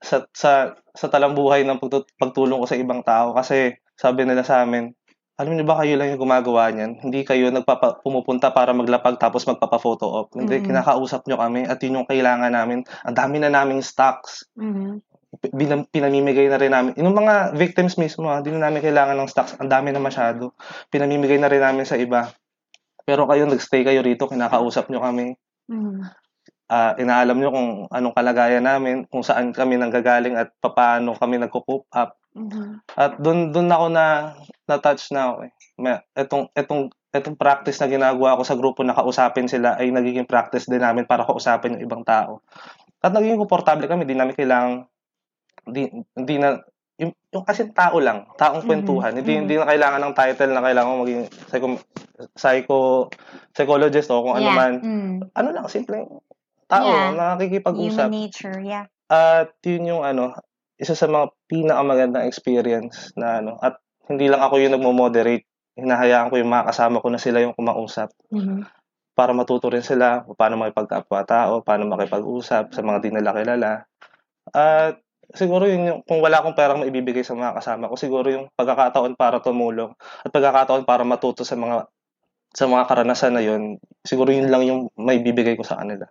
[0.00, 4.64] sa sa sa talambuhay ng pagtu- pagtulong ko sa ibang tao kasi sabi nila sa
[4.64, 4.90] amin,
[5.36, 7.00] alam niyo ba kayo lang yung gumagawa niyan?
[7.00, 10.28] Hindi kayo nagpapa, pumupunta para maglapag tapos magpapa-photo op.
[10.36, 10.64] Hindi, Mhm.
[10.68, 12.84] kinakausap nyo kami at yun yung kailangan namin.
[13.04, 14.44] Ang dami na naming stocks.
[14.56, 15.00] Mhm.
[15.94, 16.92] Pinamimigay na rin namin.
[16.98, 19.54] Yung mga victims mismo, hindi na namin kailangan ng stocks.
[19.62, 20.58] Ang dami na masyado.
[20.90, 22.34] Pinamimigay na rin namin sa iba.
[23.06, 25.38] Pero kayo, nagstay kayo rito, kinakausap nyo kami.
[25.70, 26.02] Mhm.
[26.70, 31.86] Ah, inaalam nyo kung anong kalagayan namin, kung saan kami nanggagaling at paano kami nagko-cope
[31.94, 32.14] up.
[32.34, 32.86] Mhm.
[32.94, 34.06] At doon doon ako na
[34.70, 35.52] na-touch na ako eh.
[35.82, 40.30] May, etong etong etong practice na ginagawa ko sa grupo na kausapin sila ay nagiging
[40.30, 42.38] practice din namin para kausapin yung ibang tao.
[43.02, 44.86] At naging komportable kami, di namin kailangang
[45.70, 46.58] di, hindi na
[47.00, 49.12] yung, yung kasi tao lang, taong Mhm, kwentuhan.
[49.16, 49.40] Hindi mhm.
[49.46, 51.68] hindi na kailangan ng title na kailangan maging psycho,
[52.36, 52.78] psycho
[53.56, 54.58] psychologist o kung ano Yeah.
[54.58, 54.72] man.
[54.84, 55.14] Mm.
[55.32, 56.06] Ano lang, simpleng
[56.68, 57.10] tao Yeah.
[57.16, 58.12] na nakikipag-usap.
[58.12, 58.84] Human nature, yeah.
[59.08, 60.36] At yun yung ano,
[60.76, 65.48] isa sa mga pinakamagandang experience na ano, at hindi lang ako yung nagmo-moderate,
[65.80, 68.68] hinahayaan ko yung mga kasama ko na sila yung kumausap Mhm.
[69.16, 73.72] para matuto rin sila paano makipagkapwa-tao, paano makipag-usap sa mga di nila kilala.
[74.52, 75.00] At
[75.34, 79.14] siguro yun yung, kung wala akong perang maibibigay sa mga kasama ko, siguro yung pagkakataon
[79.14, 81.86] para tumulong at pagkakataon para matuto sa mga
[82.50, 86.10] sa mga karanasan na yun, siguro yun lang yung may bibigay ko sa kanila.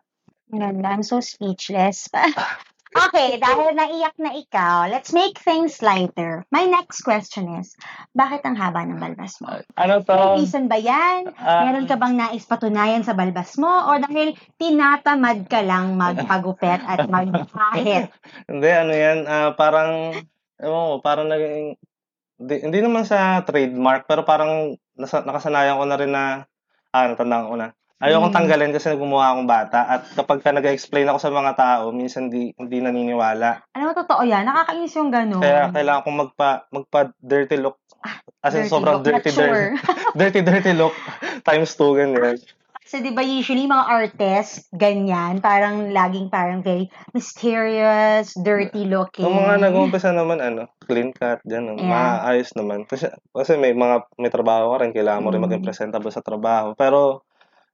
[0.50, 0.88] Ganda.
[0.88, 2.08] I'm so speechless.
[2.96, 6.46] okay, dahil naiyak na ikaw, let's make things lighter.
[6.50, 7.78] My next question is,
[8.18, 9.54] bakit ang haba ng balbas mo?
[9.78, 11.30] Ano May reason ba yan?
[11.38, 13.70] Ah, Meron ka bang nais patunayan sa balbas mo?
[13.70, 18.10] O dahil tinatamad ka lang magpagupet at magpahit?
[18.50, 20.18] Hindi, ano yan, ah, parang,
[20.58, 21.78] ko, parang naging,
[22.40, 26.48] hindi, hindi naman sa trademark, pero parang nasa, nakasanayan ko na rin na,
[26.96, 27.76] ah, natandaan ko na.
[28.00, 28.38] Ayokong Mm.
[28.40, 32.56] tanggalin kasi gumawa akong bata at kapag ka nag-explain ako sa mga tao, minsan di,
[32.56, 33.60] hindi naniniwala.
[33.76, 34.48] Ano mo, totoo yan?
[34.48, 35.44] Nakakainis yung gano'n.
[35.44, 37.76] Kaya kailangan kong magpa, magpa dirty look.
[38.40, 39.76] As in, sobrang look, dirty, not sure.
[40.16, 40.96] dirty, dirty, dirty look
[41.44, 42.40] times two, ganyan.
[42.80, 49.28] Kasi di ba usually mga artists, ganyan, parang laging parang very mysterious, dirty looking.
[49.28, 51.86] Yung mga nag-umpisa naman, ano, clean cut, dyan, Yeah.
[52.24, 52.88] maayos naman.
[52.88, 55.46] Kasi, kasi may mga, may trabaho ka rin, kailangan mo rin Mm.
[55.52, 56.74] maging presentable sa trabaho.
[56.74, 57.28] Pero,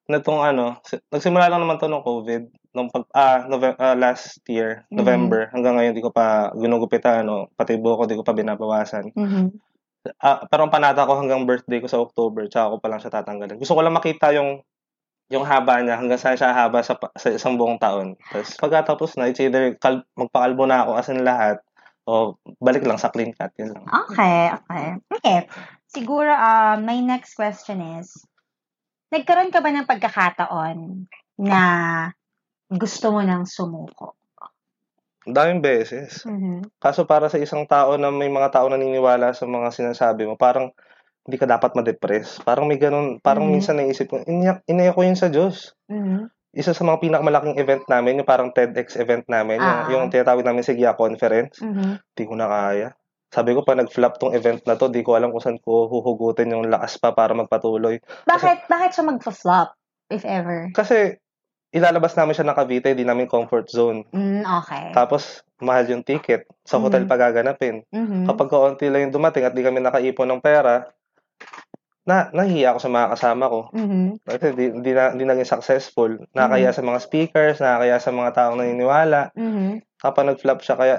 [0.05, 4.41] netong ano, si- nagsimula lang naman to nung COVID, nung pag, ah, Nove- ah, last
[4.45, 4.95] year, Mhm.
[5.01, 9.15] November, hanggang ngayon, di ko pa ginugupitan, ano, pati buhok ko, di ko pa binabawasan.
[9.15, 9.45] Mhm.
[10.21, 13.09] Ah, pero ang panata ko hanggang birthday ko sa October, tsaka ko pa lang siya
[13.09, 13.57] tatanggalin.
[13.57, 14.61] Gusto ko lang makita yung
[15.25, 18.13] yung haba niya hanggang saan siya haba sa, pa- sa isang buong taon.
[18.29, 21.57] Tapos pagkatapos na, it's either kal- magpakalbo na ako as in lahat
[22.05, 23.49] o balik lang sa clean cut.
[23.57, 23.85] Yun lang.
[24.05, 24.85] Okay, okay.
[25.17, 25.39] Okay.
[25.89, 28.13] Siguro, uh, my next question is,
[29.11, 30.77] nagkaroon ka ba ng pagkakataon
[31.41, 31.61] na
[32.69, 34.15] gusto mo nang sumuko?
[35.25, 36.21] Ang daming beses.
[36.21, 36.77] Mhm.
[36.77, 40.69] Kaso para sa isang tao na may mga tao naniniwala sa mga sinasabi mo, parang
[41.25, 42.45] hindi ka dapat ma-depress.
[42.45, 43.53] Parang may ganun, parang Mhm.
[43.57, 45.73] minsan naisip ko, iniyak, iniyak ko yun sa Diyos.
[45.89, 46.29] Mhm.
[46.55, 49.89] Isa sa mga pinakamalaking event namin, yung parang TEDx event namin, Ah.
[49.89, 51.57] yung, yung tinatawag namin Sigya Conference.
[51.59, 51.99] Mhm.
[52.13, 52.93] Di ko na kaya.
[53.33, 56.53] Sabi ko, pa nag-flop tong event na to, di ko alam kung saan ko huhugutin
[56.53, 57.97] yung lakas pa para magpatuloy.
[58.29, 59.69] Bakit, bakit siya mag-flop,
[60.13, 60.69] if ever?
[60.71, 61.17] Kasi,
[61.75, 64.05] ilalabas namin siya ng Cavite, di namin comfort zone.
[64.15, 64.93] Mm, okay.
[64.95, 66.47] Tapos, mahal yung ticket.
[66.63, 67.09] Sa hotel Mhm.
[67.11, 67.83] pa gaganapin.
[67.91, 68.29] Mhm.
[68.29, 70.87] Kapag kaunti lang yung dumating at di kami nakaipon ng pera,
[72.05, 73.59] na nahiya ako sa mga kasama ko.
[73.73, 74.21] Mhm.
[74.21, 76.13] Kasi di, di, na, di naging successful.
[76.37, 79.33] Nakakaya sa mga speakers, nakakaya sa mga taong naniniwala.
[79.33, 79.81] Mhm.
[79.97, 80.95] Kapag nag-flop siya, kaya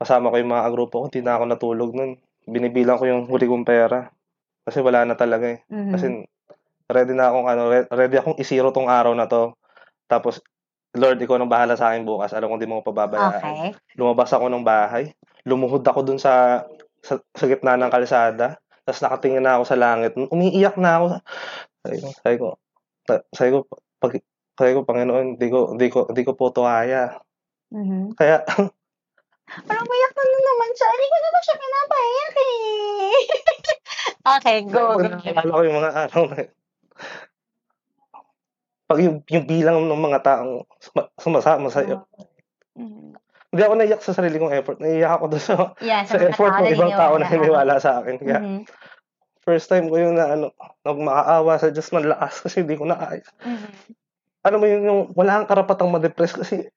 [0.00, 2.16] kasama ko yung mga grupo ko, hindi na ako natulog nun.
[2.48, 4.08] Binibilang ko yung huli kong pera.
[4.64, 5.60] Kasi wala na talaga eh.
[5.68, 5.92] Mhm.
[5.92, 6.06] Kasi
[6.88, 9.52] ready na akong ano, re- ready akong isiro tong araw na to.
[10.08, 10.40] Tapos,
[10.96, 12.34] Lord, ikaw nang bahala sa akin bukas.
[12.34, 13.38] Alam kong di mo ko pababayaan.
[13.38, 13.70] Okay.
[13.94, 15.14] Lumabas ako ng bahay.
[15.46, 16.66] Lumuhod ako dun sa,
[17.04, 18.58] sa, sa gitna ng kalsada.
[18.82, 20.16] Tapos nakatingin na ako sa langit.
[20.18, 21.06] Umiiyak na ako.
[21.86, 22.46] Sabi ko, sabi ko,
[23.30, 23.58] sabi ko,
[24.02, 24.12] pag,
[24.58, 27.22] sabi ko, Panginoon, di ko, di ko, di ko po to kaya.
[27.70, 28.18] Mhm.
[28.18, 28.42] Kaya,
[29.50, 30.88] Parang mayak na naman siya.
[30.88, 33.14] Hindi ko naman siya pinapayak eh.
[34.38, 34.84] okay, go.
[35.02, 36.36] Naalala ko yung mga araw na.
[38.86, 42.06] Pag yung, yung bilang ng mga taong suma- sumasama sa iyo.
[42.74, 43.14] Mhm.
[43.50, 44.78] Hindi ako naiyak sa sarili kong effort.
[44.78, 48.14] Naiyak ako doon sa, Yeah, sa mga effort ng ibang tao na hiniwala sa akin.
[48.22, 48.62] Kaya, Mhm.
[49.42, 50.54] first time ko yung na, ano,
[50.86, 53.26] nag makaawa sa Diyos man lakas kasi hindi ko na kaya.
[53.42, 53.70] Mhm.
[54.46, 56.70] Ano mo yun, yung wala kang karapatang ma-depress kasi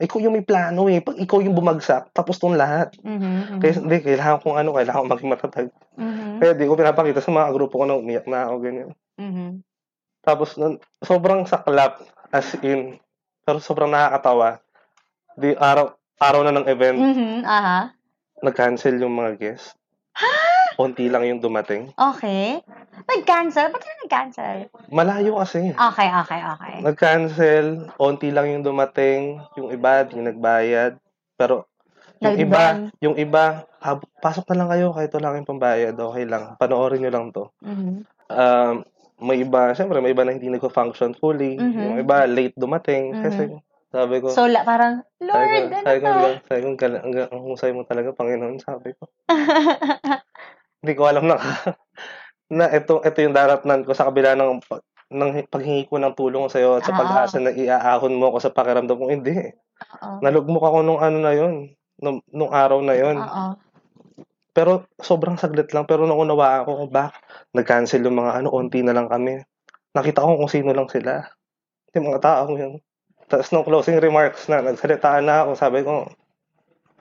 [0.00, 1.04] ikaw yung may plano eh.
[1.04, 2.96] Pag ikaw yung bumagsak, tapos tong lahat.
[3.04, 3.60] Mhm.
[3.60, 5.68] Kaya hindi, kailangan kong ano, kailangan kong maging matatag.
[6.00, 6.40] Mhm.
[6.40, 8.90] Kaya di ko pinapakita sa mga grupo ko na umiyak na ako, ganyan.
[9.20, 9.60] Mhm.
[10.24, 12.00] Tapos, nun, sobrang saklap,
[12.32, 12.96] as in,
[13.44, 14.64] pero sobrang nakakatawa.
[15.36, 17.44] Di, araw, araw na ng event, Mhm.
[17.44, 17.92] Aha.
[18.40, 19.76] nag-cancel yung mga guests.
[20.80, 21.92] Konti lang yung dumating.
[21.92, 22.64] Okay.
[23.04, 23.68] Nag-cancel?
[23.68, 24.56] Ba't ka nag-cancel?
[24.88, 25.76] Malayo kasi.
[25.76, 26.74] Okay, okay, okay.
[26.80, 30.96] Nag-cancel, onti lang yung dumating, yung iba, di nagbayad.
[31.36, 31.68] Pero,
[32.24, 32.62] yung Dahil iba,
[33.04, 36.56] yung iba, ah, pasok na lang kayo, kahit wala kayong pambayad, okay lang.
[36.56, 37.52] Panoorin nyo lang to.
[37.60, 37.92] Mhm.
[38.32, 38.74] Um,
[39.20, 41.60] may iba, syempre, may iba na hindi nag-function fully.
[41.60, 41.76] Mhm.
[41.76, 43.12] Yung iba, late dumating.
[43.12, 43.20] Mhm.
[43.20, 43.42] Kasi,
[43.92, 46.16] sabi ko, So, la, parang, Lord, sabi ko, ano sabi ko, to?
[46.16, 49.04] "Gal- sabi ko, gal- ang ang husay mo talaga, Panginoon, sabi ko.
[50.80, 51.36] Hindi ko alam na,
[52.58, 54.64] na ito, ito yung daratnan ko sa kabila ng,
[55.12, 56.98] ng paghingi ko ng tulong sa iyo at sa Ah.
[57.04, 59.12] pag-asa na iaahon mo ako sa pakiramdam ko.
[59.12, 59.52] Hindi.
[60.00, 60.24] Oo.
[60.24, 61.72] Nalugmok ako nung ano na yun.
[62.00, 63.20] Nung, nung araw na yun.
[63.20, 63.60] Oo.
[64.56, 65.84] Pero sobrang saglit lang.
[65.84, 67.20] Pero nung unawa ako kung bakit
[67.52, 69.44] nag-cancel yung mga ano, onti na lang kami.
[69.92, 71.28] Nakita ko kung sino lang sila.
[71.92, 72.80] Yung mga tao yun.
[73.28, 75.50] Tapos nung closing remarks na, nagsalita na ako.
[75.54, 76.08] Sabi ko,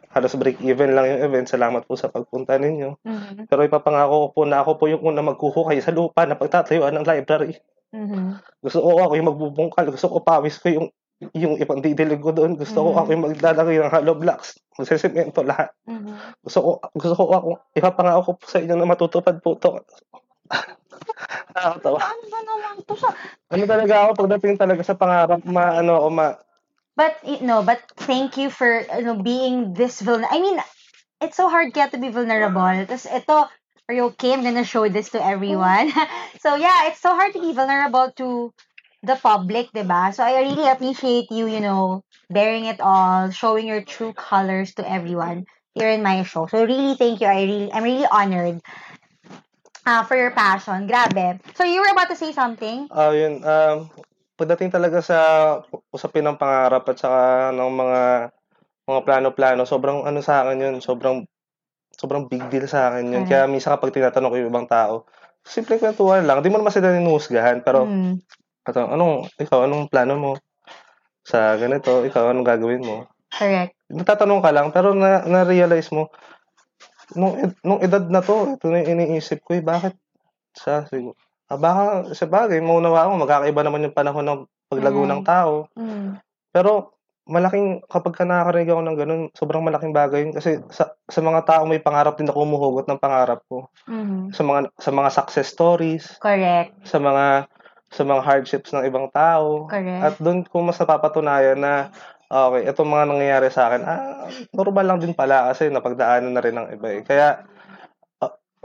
[0.10, 1.48] halos break even lang yung event.
[1.50, 2.98] Salamat po sa pagpunta ninyo.
[3.06, 3.46] Mhm.
[3.46, 7.06] Pero ipapangako ko po na ako po yung una magkuhukay sa lupa na pagtatayuan ng
[7.06, 7.58] library.
[7.94, 8.42] Mhm.
[8.62, 9.86] Gusto ko ako yung magbubungkal.
[9.90, 10.88] Gusto ko pawis ko yung
[11.36, 12.56] yung ibang didilig ko doon.
[12.56, 13.00] Gusto ko Mhm.
[13.04, 14.56] ako yung maglalagay ng hollow blocks.
[14.80, 15.70] Magsisimento lahat.
[15.84, 16.16] Mhm.
[16.48, 19.84] Gusto ko, gusto ko ako, ipapangako ko po sa inyo na matutupad po to.
[21.54, 22.00] Nakakatawa.
[22.02, 23.10] Ano ba naman to sa...
[23.52, 26.38] Ano talaga ako pagdating talaga sa pangarap, ma, ano, o ma,
[27.00, 30.36] But, you know, but thank you for, you know, being this vulnerable.
[30.36, 30.60] I mean,
[31.24, 32.60] it's so hard kaya to be vulnerable.
[32.60, 33.48] Tapos ito,
[33.88, 34.36] are you okay?
[34.36, 35.96] I'm gonna show this to everyone.
[36.44, 38.52] so, yeah, it's so hard to be vulnerable to
[39.00, 40.12] the public, diba?
[40.12, 44.84] So, I really appreciate you, you know, bearing it all, showing your true colors to
[44.84, 45.48] everyone
[45.80, 46.52] here in my show.
[46.52, 47.32] So, really, thank you.
[47.32, 48.60] I really, I'm really honored
[49.88, 50.84] uh, for your passion.
[50.84, 51.40] Grabe.
[51.56, 52.92] So, you were about to say something?
[52.92, 53.88] ah, yun, um,
[54.40, 55.18] pagdating talaga sa
[55.92, 58.02] usapin ng pangarap at saka ng mga
[58.90, 61.28] mga plano-plano, sobrang ano sa akin yun, sobrang
[61.94, 63.28] sobrang big deal sa akin yun.
[63.28, 63.30] Correct.
[63.36, 65.04] Kaya minsan kapag tinatanong ko yung ibang tao,
[65.44, 66.40] simple kwentuhan lang.
[66.40, 68.24] Di mo naman sila ninuhusgahan, pero Mm.
[68.70, 70.32] Ito, anong, ikaw, anong plano mo
[71.26, 72.06] sa ganito?
[72.06, 73.10] Ikaw, anong gagawin mo?
[73.34, 73.74] Correct.
[73.90, 76.14] Natatanong ka lang, pero na, na-realize mo,
[77.18, 77.34] nung,
[77.66, 79.98] nung edad na to, ito na yung iniisip ko, eh, bakit
[80.54, 81.18] sa, siguro,
[81.50, 81.84] ah, baka,
[82.14, 85.10] sa bagay, maunawa ako, magkakaiba naman yung panahon ng paglago Mm.
[85.10, 85.54] ng tao.
[85.74, 86.22] Mm.
[86.54, 86.94] Pero,
[87.30, 90.34] malaking, kapag ka nakakarinig ako ng ganun, sobrang malaking bagay yun.
[90.34, 93.70] Kasi sa, sa mga tao may pangarap din ako umuhugot ng pangarap ko.
[93.86, 94.34] Mhm.
[94.34, 96.74] Sa mga, sa mga success stories, Correct.
[96.86, 97.46] sa mga,
[97.90, 99.66] sa mga hardships ng ibang tao.
[99.70, 100.02] Correct.
[100.02, 101.90] At doon ko mas napapatunayan na
[102.30, 106.54] okay, itong mga nangyayari sa akin, ah, normal lang din pala kasi napagdaanan na rin
[106.54, 107.02] ng iba eh.
[107.02, 107.59] Kaya ah,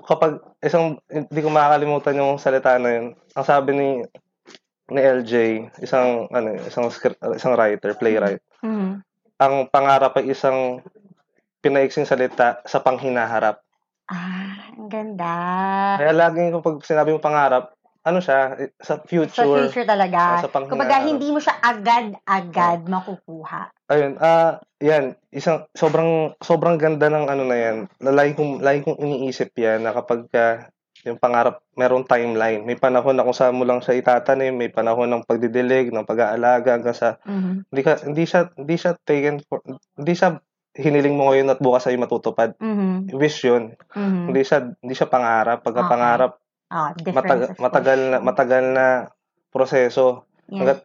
[0.04, 3.06] kapag isang hindi ko makakalimutan yung salita na yun.
[3.34, 3.88] Ang sabi ni
[4.92, 5.32] ni LJ,
[5.80, 8.40] isang ano, isang script, isang writer, playwright.
[8.62, 9.02] Mhm.
[9.40, 10.84] Ang pangarap ay isang
[11.64, 13.58] pinaiksing salita sa panghinaharap.
[14.06, 15.34] Ah, ang ganda.
[15.98, 17.73] Kaya laging kapag sinabi mo pangarap,
[18.04, 19.48] ano siya, sa Sa future.
[19.66, 20.44] future talaga.
[20.44, 20.70] sa panghinaharap.
[20.70, 23.72] Kumbaga, hindi mo siya agad-agad makukuha.
[23.88, 27.76] Ayun, ah, yan, isang sobrang sobrang ganda ng ano na yan.
[27.98, 30.68] Lagi kong lagi kong iniisip yan na kapag ka
[31.04, 32.64] yung pangarap, merong timeline.
[32.64, 36.76] May panahon na kung saan mo lang siya itatanim, may panahon ng pagdidilig, ng pag-aalaga
[36.76, 37.68] hanggang sa Mhm.
[37.68, 39.60] hindi ka hindi siya hindi siya taken for
[39.96, 40.40] hindi siya
[40.74, 42.56] hiniling mo ngayon at bukas ay matutupad.
[42.56, 43.12] Mhm.
[43.14, 43.76] Wish yun.
[43.92, 44.32] Mhm.
[44.32, 45.60] Hindi siya hindi siya pangarap.
[45.60, 45.92] Pagka Okay.
[45.92, 46.32] pangarap,
[46.72, 48.86] Ah, difference matagal, matagal na matagal na
[49.52, 50.24] proseso.
[50.48, 50.58] Yeah.
[50.64, 50.78] Hanggat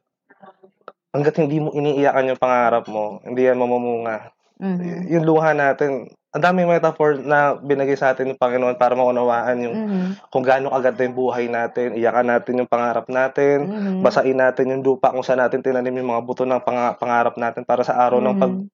[1.09, 4.29] hanggat hindi mo iniiyakan yung pangarap mo, hindi yan mamumunga.
[4.59, 4.79] Mhm.
[4.83, 9.57] Y- yung luha natin, ang daming metaphor na binigay sa atin ng Panginoon para maunawaan
[9.65, 10.09] yung Mhm.
[10.29, 14.05] kung gaano agad yung buhay natin, iyakan natin yung pangarap natin, Mhm.
[14.05, 17.65] basain natin yung lupa kung saan natin tinanim yung mga buto ng pang- pangarap natin
[17.65, 18.67] para sa araw ng pag Mhm.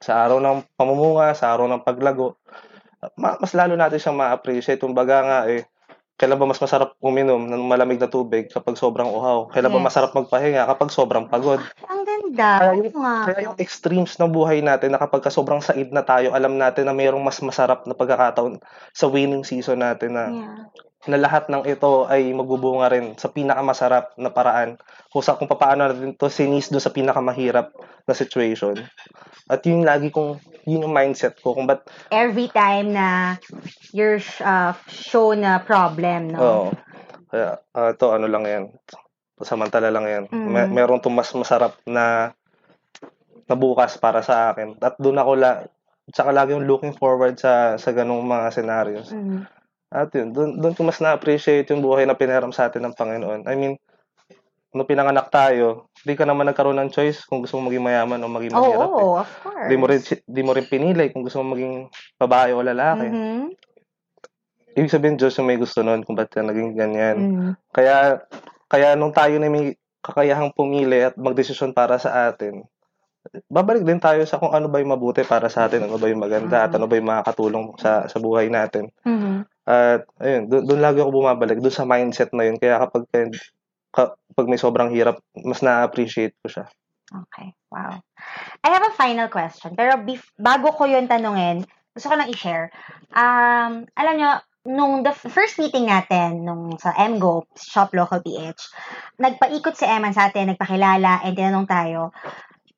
[0.00, 2.36] sa araw ng pamumunga, sa araw ng paglago.
[3.16, 4.80] Ma- mas lalo natin siyang ma-appreciate.
[4.80, 5.64] Kumbaga nga eh,
[6.20, 9.48] kailan ba mas masarap uminom ng malamig na tubig kapag sobrang uhaw?
[9.48, 9.86] Kailan ba Yes.
[9.88, 11.64] masarap magpahinga kapag sobrang pagod?
[11.88, 12.50] Ang ganda.
[12.60, 13.16] Kaya yung- nga.
[13.24, 16.84] Kaya yung extremes ng buhay natin na kapag ka sobrang said na tayo, alam natin
[16.84, 18.60] na mayroong mas masarap na pagkakataon
[18.92, 20.68] sa winning season natin na Yeah.
[21.08, 24.76] na lahat ng ito ay magbubunga rin sa pinakamasarap na paraan
[25.08, 27.72] kung sa kung paano natin to sinis do sa pinakamahirap
[28.04, 28.76] na situation.
[29.48, 33.36] At yun lagi kong yun yung mindset ko kung ba't Every time na
[33.94, 36.40] you're sh- uh, shown a problem, no?
[36.40, 36.68] oo.
[37.30, 38.64] Kaya ah, ito ano lang yan.
[39.40, 40.24] Samantala lang yan.
[40.28, 40.48] Mm.
[40.50, 42.34] May, meron tong mas masarap na
[43.46, 44.78] na bukas para sa akin.
[44.82, 45.64] At doon ako la
[46.10, 49.14] tsaka lagi yung looking forward sa sa ganung mga scenarios.
[49.14, 49.46] Mhm.
[49.90, 53.50] At yun, doon, doon ko mas na-appreciate yung buhay na pinaram sa atin ng Panginoon.
[53.50, 53.74] I mean,
[54.70, 58.30] nung pinanganak tayo, di ka naman nagkaroon ng choice kung gusto mo maging mayaman o
[58.30, 58.86] maging Oo, mahirap.
[58.86, 59.02] eh.
[59.02, 59.66] oh, of course.
[59.66, 63.06] Di mo rin di mo rin pinili kung gusto mo maging babae o lalaki.
[63.06, 63.42] Mhm.
[64.70, 67.16] Ibig sabihin Diyos yung may gusto noon kung ba't ka naging ganyan.
[67.18, 67.50] Mhm.
[67.74, 68.22] Kaya
[68.70, 72.62] kaya nung tayo na may kakayahang pumili at magdesisyon para sa atin,
[73.50, 76.22] babalik din tayo sa kung ano ba yung mabuti para sa atin, ano ba yung
[76.22, 76.76] maganda, at Mhm.
[76.78, 78.86] ano ba yung makakatulong sa sa buhay natin.
[79.02, 79.44] Mhm.
[79.66, 82.56] At ayun, doon lagi ako bumabalik, doon sa mindset na yun.
[82.56, 83.04] Kaya kapag
[83.90, 86.66] kapag may sobrang hirap, mas na-appreciate ko siya.
[87.10, 87.98] Okay, wow.
[88.62, 89.74] I have a final question.
[89.74, 92.70] Pero bef- bago ko yun tanungin, gusto ko lang i-share.
[93.10, 94.30] Um, alam nyo,
[94.70, 98.62] nung the first meeting natin, nung sa MGO, Shop Local PH,
[99.18, 102.14] nagpaikot si Eman sa atin, nagpakilala, and tinanong tayo.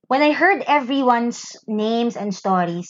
[0.09, 2.89] When I heard everyone's names and stories,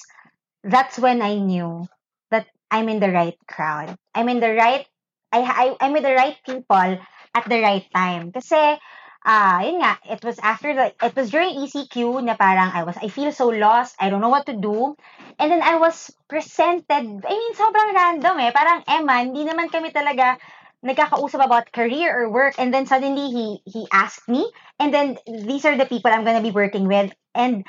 [0.62, 1.86] that's when I knew
[2.30, 3.98] that I'm in the right crowd.
[4.14, 4.86] I'm in the right,
[5.34, 6.98] I, I, I'm with the right people
[7.34, 8.32] at the right time.
[8.32, 8.76] Kasi,
[9.24, 12.96] ah, yun nga, it was after the, it was during ECQ na parang I was,
[13.00, 14.96] I feel so lost, I don't know what to do.
[15.38, 18.52] And then I was presented, I mean, sobrang random eh.
[18.52, 20.36] Parang, Emma, hindi naman kami talaga
[20.82, 22.58] nagkakausap about career or work.
[22.58, 24.44] And then suddenly, he, he asked me.
[24.78, 27.14] And then, these are the people I'm gonna be working with.
[27.34, 27.64] And,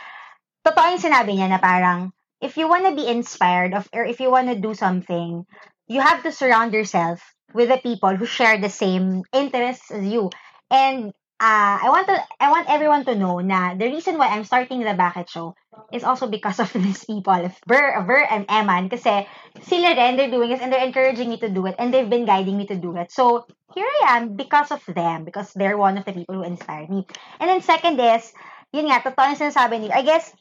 [0.65, 4.31] totoo yung sinabi niya na parang, if you wanna be inspired, of, or if you
[4.31, 5.45] wanna do something,
[5.87, 10.29] you have to surround yourself with the people who share the same interests as you.
[10.71, 14.47] And uh, I want to I want everyone to know na the reason why I'm
[14.47, 15.55] starting the Bakit Show
[15.91, 17.35] is also because of these people,
[17.67, 19.27] Ver, Ver and Eman, kasi
[19.59, 22.25] sila rin, they're doing this and they're encouraging me to do it and they've been
[22.25, 23.11] guiding me to do it.
[23.11, 26.89] So, here I am because of them, because they're one of the people who inspired
[26.89, 27.05] me.
[27.39, 28.31] And then second is,
[28.71, 29.91] yun nga, totoo yung sinasabi niyo.
[29.91, 30.31] I guess,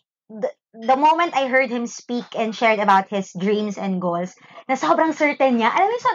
[0.72, 4.32] the moment I heard him speak and shared about his dreams and goals,
[4.68, 6.10] na sobrang certain niya, alam mo, so,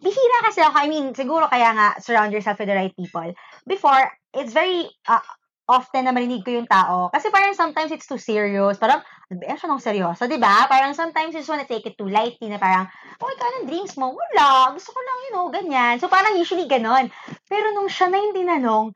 [0.00, 0.76] bihira kasi ako.
[0.80, 3.28] I mean, siguro kaya nga, surround yourself with the right people.
[3.68, 5.20] Before, it's very, uh,
[5.68, 7.12] often na marinig ko yung tao.
[7.12, 8.80] Kasi parang sometimes it's too serious.
[8.80, 10.64] Parang, ano ba siya ng seryoso, di ba?
[10.64, 12.88] Parang sometimes you just wanna take it too lightly na parang,
[13.20, 14.16] oh, ikaw anong dreams mo?
[14.16, 14.72] Wala.
[14.72, 16.00] Gusto ko lang, you know, ganyan.
[16.00, 17.12] So parang usually ganon.
[17.44, 18.86] Pero nung siya na yung tinanong,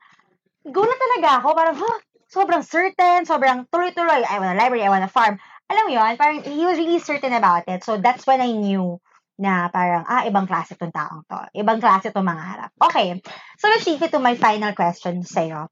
[0.73, 1.47] gulat talaga ako.
[1.53, 1.97] Parang, huh,
[2.33, 4.25] sobrang certain, sobrang tuloy-tuloy.
[4.25, 5.37] I want a library, I want a farm.
[5.69, 7.85] Alam mo yun, parang he was really certain about it.
[7.85, 8.97] So that's when I knew
[9.37, 11.39] na parang, ah, ibang klase tong taong to.
[11.53, 12.71] Ibang klase tong mga harap.
[12.89, 13.21] Okay.
[13.61, 15.69] So let's shift it to my final question sa'yo.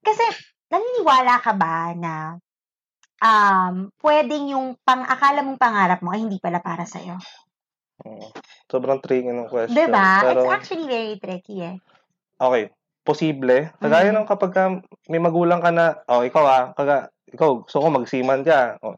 [0.00, 0.24] Kasi,
[0.70, 2.38] naniniwala ka ba na
[3.20, 7.20] um, pwedeng yung pang akala mong pangarap mo ay hindi pala para sa'yo?
[8.00, 8.32] Mm.
[8.66, 9.76] Sobrang tricky ng question.
[9.76, 10.24] Diba?
[10.24, 11.76] Pero, It's actually very tricky eh.
[12.40, 13.72] okay, posible.
[13.80, 14.22] Kagaya Mm.
[14.22, 14.62] ng kapag ka
[15.08, 18.76] may magulang ka na, oh, ikaw ah, kaga, ikaw, gusto ko magsiman ka.
[18.84, 18.96] Oh,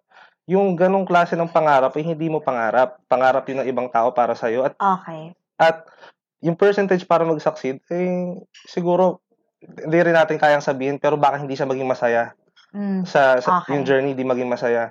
[0.51, 2.99] yung ganong klase ng pangarap ay hindi mo pangarap.
[3.07, 4.67] Pangarap yun ng ibang tao para sa'yo.
[4.67, 5.31] At, Okay.
[5.57, 5.87] at
[6.43, 8.35] yung percentage para mag-succeed, eh,
[8.67, 9.23] siguro,
[9.62, 12.35] hindi rin natin kayang sabihin, pero baka hindi siya maging masaya.
[12.75, 13.07] Mm.
[13.07, 13.79] Sa, sa Okay.
[13.79, 14.91] yung journey, di maging masaya.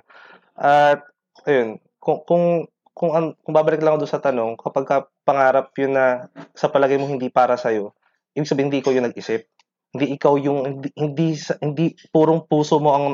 [0.56, 1.04] At,
[1.44, 2.64] ayun, kung, kung,
[2.96, 4.96] kung, an- kung babalik lang ako doon sa tanong, kapag ka
[5.28, 7.92] pangarap yun na sa palagay mo hindi para sa'yo,
[8.36, 9.44] ibig sabihin hindi ikaw yung nag-isip.
[9.92, 11.28] Hindi ikaw yung hindi hindi,
[11.60, 13.06] hindi purong puso mo ang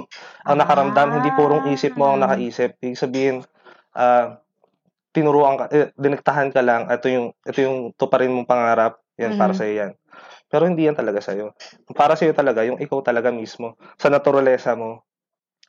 [0.47, 2.31] ang nakaramdam, hindi purong isip mo ang Ah.
[2.31, 2.79] nakaisip.
[2.83, 3.37] Ibig sabihin,
[3.99, 4.39] ah
[5.17, 9.51] tinuruan ka, eh, diniktahan ka lang, ito yung, ito yung tuparin mong pangarap, yan para
[9.51, 9.59] Mhm.
[9.59, 9.93] sa'yo yan.
[10.53, 11.57] Pero hindi yan talaga sa'yo.
[11.97, 15.03] Para sa'yo talaga, yung ikaw talaga mismo, sa naturalesa mo,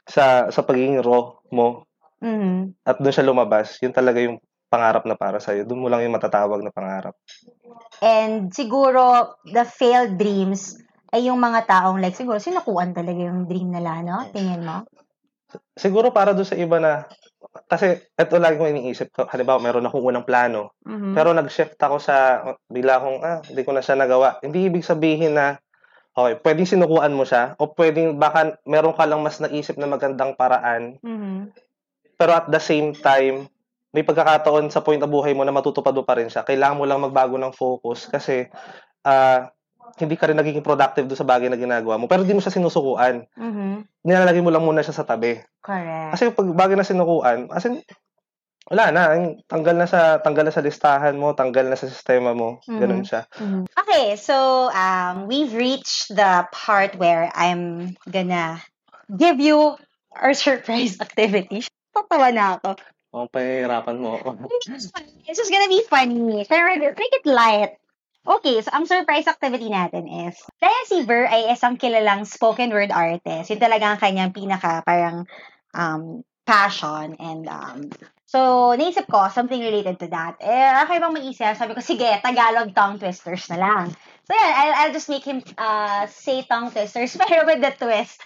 [0.07, 1.87] sa sa pagiging raw mo,
[2.21, 2.75] Mhm.
[2.85, 4.37] at doon siya lumabas, yun talaga yung
[4.69, 5.65] pangarap na para sa'yo.
[5.65, 7.17] Doon mo lang yung matatawag na pangarap.
[7.99, 10.77] And siguro, the failed dreams
[11.09, 14.29] ay yung mga taong like, siguro, sinukuan talaga yung dream nila, no?
[14.29, 14.85] Tingin mo?
[15.73, 17.09] Siguro para doon sa iba na,
[17.65, 21.17] kasi ito lagi ko iniisip ko, halimbawa meron akong unang plano, Mhm.
[21.17, 24.37] pero nag-shift ako sa, bigla akong, ah, hindi ko na siya nagawa.
[24.45, 25.57] Hindi ibig sabihin na,
[26.13, 30.37] okay, pwedeng sinukuan mo siya, o pwedeng baka meron ka lang mas naisip na magandang
[30.37, 31.49] paraan, Mhm.
[32.21, 33.49] pero at the same time,
[33.89, 36.45] may pagkakataon sa point na buhay mo na matutupad mo pa rin siya.
[36.45, 38.45] Kailangan mo lang magbago ng focus kasi
[39.01, 39.49] ah,
[39.97, 42.05] hindi ka rin nagiging productive doon sa bagay na ginagawa mo.
[42.05, 43.25] Pero di mo siya sinusukuan.
[43.33, 44.05] Mhm.
[44.05, 45.41] Nilalagay mo lang muna siya sa tabi.
[45.65, 46.13] Correct.
[46.13, 47.81] Kasi pag bagay na sinukuan, as in,
[48.69, 49.01] wala na.
[49.49, 52.61] Tanggal na sa tanggal na sa listahan mo, tanggal na sa sistema mo.
[52.69, 53.25] Ganun siya.
[53.41, 53.65] Mhm.
[53.73, 58.61] Okay, so um, we've reached the part where I'm gonna
[59.09, 59.73] give you
[60.13, 61.65] our surprise activity.
[61.89, 62.77] Tatawa na ako.
[63.09, 64.29] Oh, pahihirapan mo ako.
[65.25, 66.45] It's just gonna be funny.
[66.45, 67.73] Pero make it light.
[68.29, 72.93] Okay, so ang surprise activity natin is, dahil si Ver ay isang kilalang spoken word
[72.93, 75.25] artist, yun talaga ang kanyang pinaka parang
[75.73, 77.89] um, passion and um,
[78.29, 80.37] so naisip ko something related to that.
[80.43, 83.85] Eh, ako bang maisip, sabi ko, sige, Tagalog tongue twisters na lang.
[84.29, 88.21] So yeah, I'll, I'll just make him uh, say tongue twisters, pero with the twist.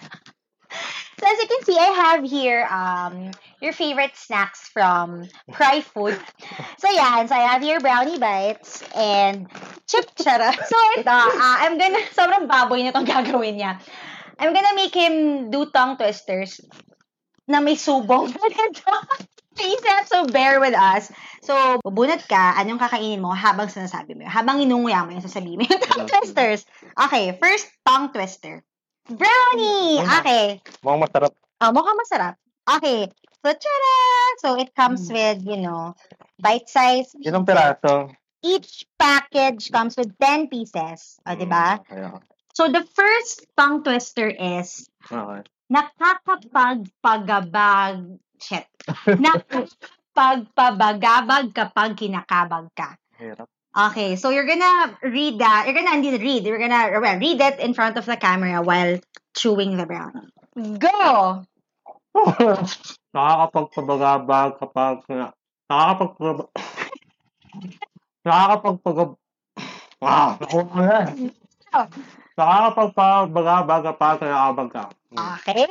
[1.14, 3.30] So as you can see, I have here um
[3.62, 6.18] your favorite snacks from Pry Food.
[6.82, 9.48] So yan, so I have here brownie bites and
[9.88, 10.52] chip chara.
[10.68, 13.80] So ito, ah, I'm gonna, sobrang baboy nitong gagawin niya.
[14.36, 16.60] I'm gonna make him do tongue twisters
[17.48, 18.34] na may subong.
[19.54, 21.08] Please, so bear with us.
[21.46, 24.32] So, bubunot ka, anong kakainin mo habang sinasabi mo yun?
[24.34, 26.66] Habang inunguya mo yung sasabihin mo yung tongue twisters.
[26.98, 28.66] Okay, first tongue twister.
[29.04, 30.00] Brownie!
[30.00, 30.64] Okay.
[30.80, 31.36] Mukhang masarap.
[31.60, 32.40] Oh, mukhang masarap.
[32.64, 33.12] Okay.
[33.44, 33.96] So, tada!
[34.40, 35.92] So, it comes with, you know,
[36.40, 37.12] bite-size.
[37.20, 38.08] Ilang piraso?
[38.40, 41.20] Each package comes with 10 pieces.
[41.28, 41.84] O, di ba?
[41.84, 42.24] Okay, okay.
[42.56, 45.44] So, the first tongue twister is Okay.
[45.68, 48.16] nakakapagpagabag...
[48.40, 48.64] Shit.
[49.08, 52.96] Nakakapagpabagabag kapag kinakabag ka.
[53.20, 53.48] Hirap.
[53.74, 55.66] Okay, so you're gonna read that.
[55.66, 56.46] You're gonna hindi read.
[56.46, 59.00] You're gonna well, read it in front of the camera while
[59.34, 60.30] chewing the brownie.
[60.78, 61.42] Go!
[63.14, 65.02] Nakakapagpabagabag kapag
[65.66, 66.48] nakakapagpabag
[68.22, 69.10] nakakapagpagab
[70.04, 71.34] Ah, naku mo yan.
[72.38, 74.84] Nakakapagpabagabag kapag kinakabag ka.
[75.14, 75.66] Okay,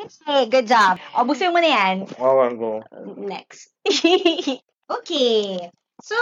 [0.51, 0.99] good job.
[1.15, 1.95] Obusin mo na yan.
[2.19, 2.83] Okay, go.
[3.15, 3.71] Next.
[4.91, 5.71] okay.
[6.03, 6.19] So,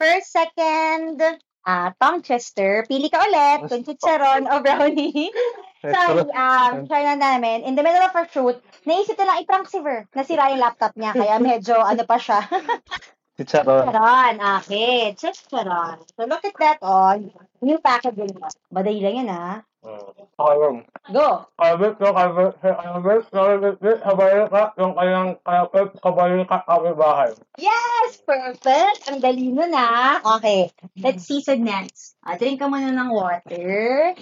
[0.00, 1.20] first, second,
[1.68, 2.88] ah tongue twister.
[2.88, 5.28] Pili ka ulit kung chicharon o brownie.
[5.84, 7.68] Sorry, um, try na namin.
[7.68, 8.56] In the middle of our shoot,
[8.88, 10.08] naisip na lang i-prank si Ver.
[10.16, 12.48] Nasira yung laptop niya, kaya medyo ano pa siya.
[13.36, 13.92] Chicharon.
[13.92, 14.34] Chicharon.
[14.64, 16.00] Okay, chicharon.
[16.16, 17.28] So, look at that on.
[17.60, 18.40] New packaging.
[18.72, 19.60] Madali lang yan, ha?
[19.84, 20.80] Okay,
[21.12, 21.44] go.
[21.60, 27.30] Kabit ko, kabit, kabit, kabit, kabit, ka, yung kanyang kabit, kabit, kabit, bahay.
[27.60, 28.16] Yes!
[28.24, 29.12] Perfect!
[29.12, 30.24] Ang dali nun, ha?
[30.40, 30.72] Okay.
[30.96, 32.16] Let's season next.
[32.24, 34.16] Ah, drink ka muna ng water.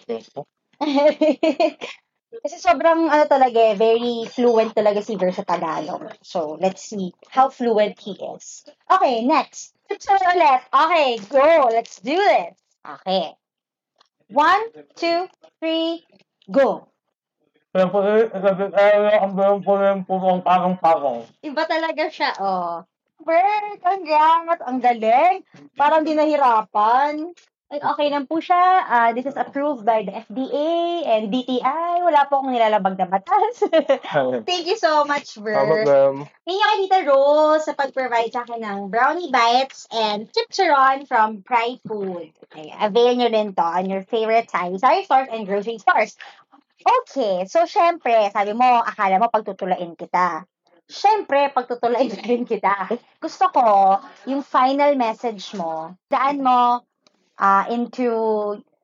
[2.43, 6.11] Kasi sobrang, ano talaga eh, very fluent talaga si Ver sa Tagalog.
[6.27, 8.67] So, let's see how fluent he is.
[8.91, 9.79] Okay, next.
[9.87, 10.67] Picture ulit.
[10.75, 11.71] Okay, go.
[11.71, 12.59] Let's do this.
[12.83, 13.39] Okay.
[14.33, 14.65] One,
[14.97, 15.29] two,
[15.61, 16.01] three,
[16.49, 16.89] go.
[17.73, 17.89] Ang
[20.81, 21.25] ang.
[21.45, 22.85] Iba talaga siya, oh.
[23.23, 24.61] Ver, congrats!
[24.67, 25.47] Ang galing.
[25.79, 27.31] Parang di nahirapan.
[27.73, 28.85] Ay, Okay lang po siya.
[28.85, 32.05] Ah, this is approved by the FDA and DTI.
[32.05, 33.65] Wala po akong nilalabag na batas.
[34.45, 35.57] Thank you so much, Ver.
[35.57, 36.29] Problem.
[36.45, 41.41] Thank you kay Tita Rose sa pag-provide sa akin ng brownie bites and chipcharon from
[41.41, 42.37] Pride Food.
[42.53, 46.13] Okay, avail nyo din to on your favorite sari-sari stores and grocery stores.
[46.85, 50.45] Okay, so syempre, sabi mo, akala mo pagtutulain kita.
[50.93, 53.01] Syempre, pagtutulain na rin kita.
[53.17, 53.97] Gusto ko,
[54.29, 56.85] yung final message mo, daan mo
[57.43, 58.07] ah, into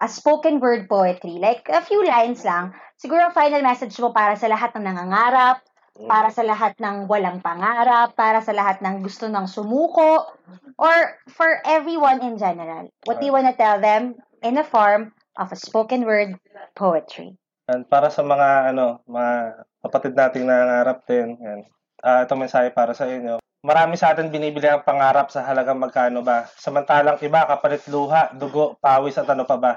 [0.03, 1.39] a spoken word poetry.
[1.39, 2.75] Like, a few lines lang.
[2.99, 5.63] Siguro, final message mo para sa lahat ng nangangarap,
[6.07, 10.31] para sa lahat ng walang pangarap, para sa lahat ng gusto ng sumuko,
[10.79, 10.95] or
[11.31, 12.87] for everyone in general.
[13.07, 16.39] What do you wanna tell them in a form of a spoken word
[16.79, 17.35] poetry?
[17.67, 21.61] And para sa mga ano, mga kapatid nating nangangarap din, yan.
[21.99, 23.43] Ah, ito mensahe para sa inyo.
[23.63, 26.47] Marami sa atin binibili ang pangarap sa halagang magkano ba.
[26.55, 29.73] Samantalang iba, kapalit luha, dugo, pawis at ano pa ba,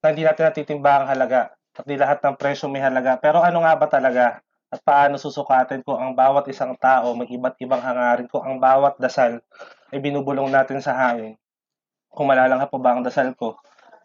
[0.00, 1.52] na hindi natin natitimba ang halaga.
[1.78, 3.20] At di lahat ng presyo may halaga.
[3.20, 4.42] Pero ano nga ba talaga?
[4.68, 9.00] At paano susukatin ko ang bawat isang tao, may iba't ibang hangarin ko, ang bawat
[9.00, 9.40] dasal
[9.94, 11.40] ay binubulong natin sa hangin.
[12.12, 13.56] Kung malalangha po ba ang dasal ko?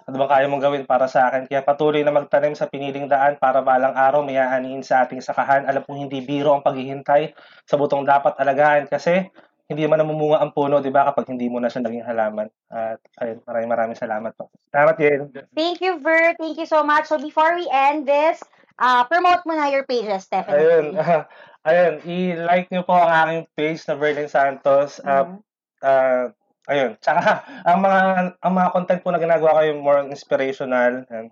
[0.03, 1.47] Ano bang kaya mong gawin para sa akin?
[1.47, 5.63] Kaya patuloy na magtanim sa piniling daan para balang araw may aanihin sa ating sakahan.
[5.63, 7.31] Alam kong hindi biro ang paghihintay
[7.63, 9.31] sa butong dapat alagaan kasi
[9.71, 12.51] hindi man namumunga ang puno, di ba, kapag hindi mo na siya naging halaman.
[12.67, 14.51] At ayun, maraming maraming salamat po.
[14.69, 15.31] Salamat, Yen.
[15.55, 16.35] Thank you, Ver.
[16.35, 17.07] Thank you so much.
[17.07, 18.43] So before we end this,
[18.75, 20.59] uh, promote mo na your pages, Stephanie.
[20.59, 20.85] Ayun,
[21.67, 24.99] ayun, i-like niyo po ang aking page na Verlin Santos.
[24.99, 25.35] Uh, Mhm.
[25.79, 26.25] uh,
[26.67, 26.95] ayun.
[26.99, 27.99] Tsaka, ang mga,
[28.39, 31.03] ang mga content po na ginagawa ko yung more inspirational.
[31.11, 31.27] Yan.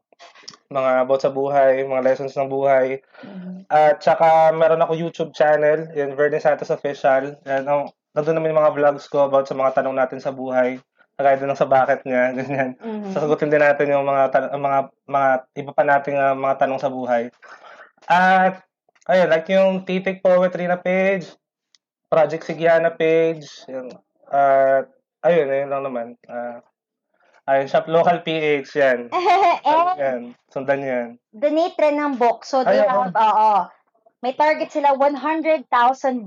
[0.71, 3.01] Mga about sa buhay, mga lessons ng buhay.
[3.25, 3.67] Mhm.
[3.67, 7.35] At tsaka, meron ako YouTube channel, yun, Verlin Santos Official.
[7.47, 10.79] Yan, ang, nandun naman yung mga vlogs ko about sa mga tanong natin sa buhay.
[11.19, 12.79] Kagaya din ng sa bakit niya, ganyan.
[12.79, 13.11] Mhm.
[13.13, 15.29] Sasagutin din natin yung mga ang mga mga
[15.59, 17.29] iba pa nating ah, mga tanong sa buhay.
[18.07, 18.63] At
[19.05, 21.29] ayun, like yung Titik Poetry na page,
[22.11, 23.91] Project Sigiana page, yun.
[24.31, 24.87] At
[25.25, 26.07] ayun, ayun lang naman.
[26.29, 26.61] Ah
[27.49, 28.99] ayun, Shop Local PH yan.
[30.01, 31.07] Yan, sundan yan.
[31.31, 32.43] donate rin ng book.
[32.43, 33.07] So they Ay, oo.
[33.07, 33.55] have, oo,
[34.21, 35.67] may target sila 100,000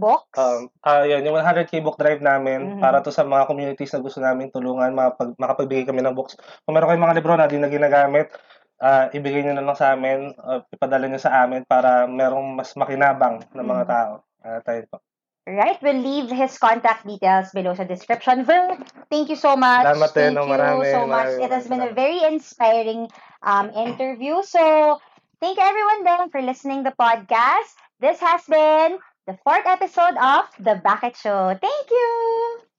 [0.00, 0.34] books.
[0.34, 2.82] Um, ah yun, yung 100k book drive namin Mhm.
[2.82, 6.34] para to sa mga communities na gusto namin tulungan, makapag, makapagbigay kami ng books.
[6.66, 8.34] Kung meron kayong mga libro na di na ginagamit,
[8.82, 12.74] ah, ibigay nyo na lang sa amin, ah, ipadala nyo sa amin para merong mas
[12.74, 13.90] makinabang na mga Mhm.
[13.94, 14.12] tao.
[14.42, 14.98] Ah, tayo po.
[15.46, 15.76] Right?
[15.82, 18.48] We'll leave his contact details below sa description.
[18.48, 18.80] Ver,
[19.12, 19.84] thank you so much.
[19.84, 21.36] Salamat thank no, you marami, so much.
[21.36, 23.12] marami, It has been a very inspiring
[23.44, 24.40] um, interview.
[24.40, 24.96] So,
[25.44, 27.76] thank you everyone then for listening the podcast.
[28.00, 28.96] This has been
[29.28, 31.52] the fourth episode of The Bucket Show.
[31.60, 32.73] Thank you!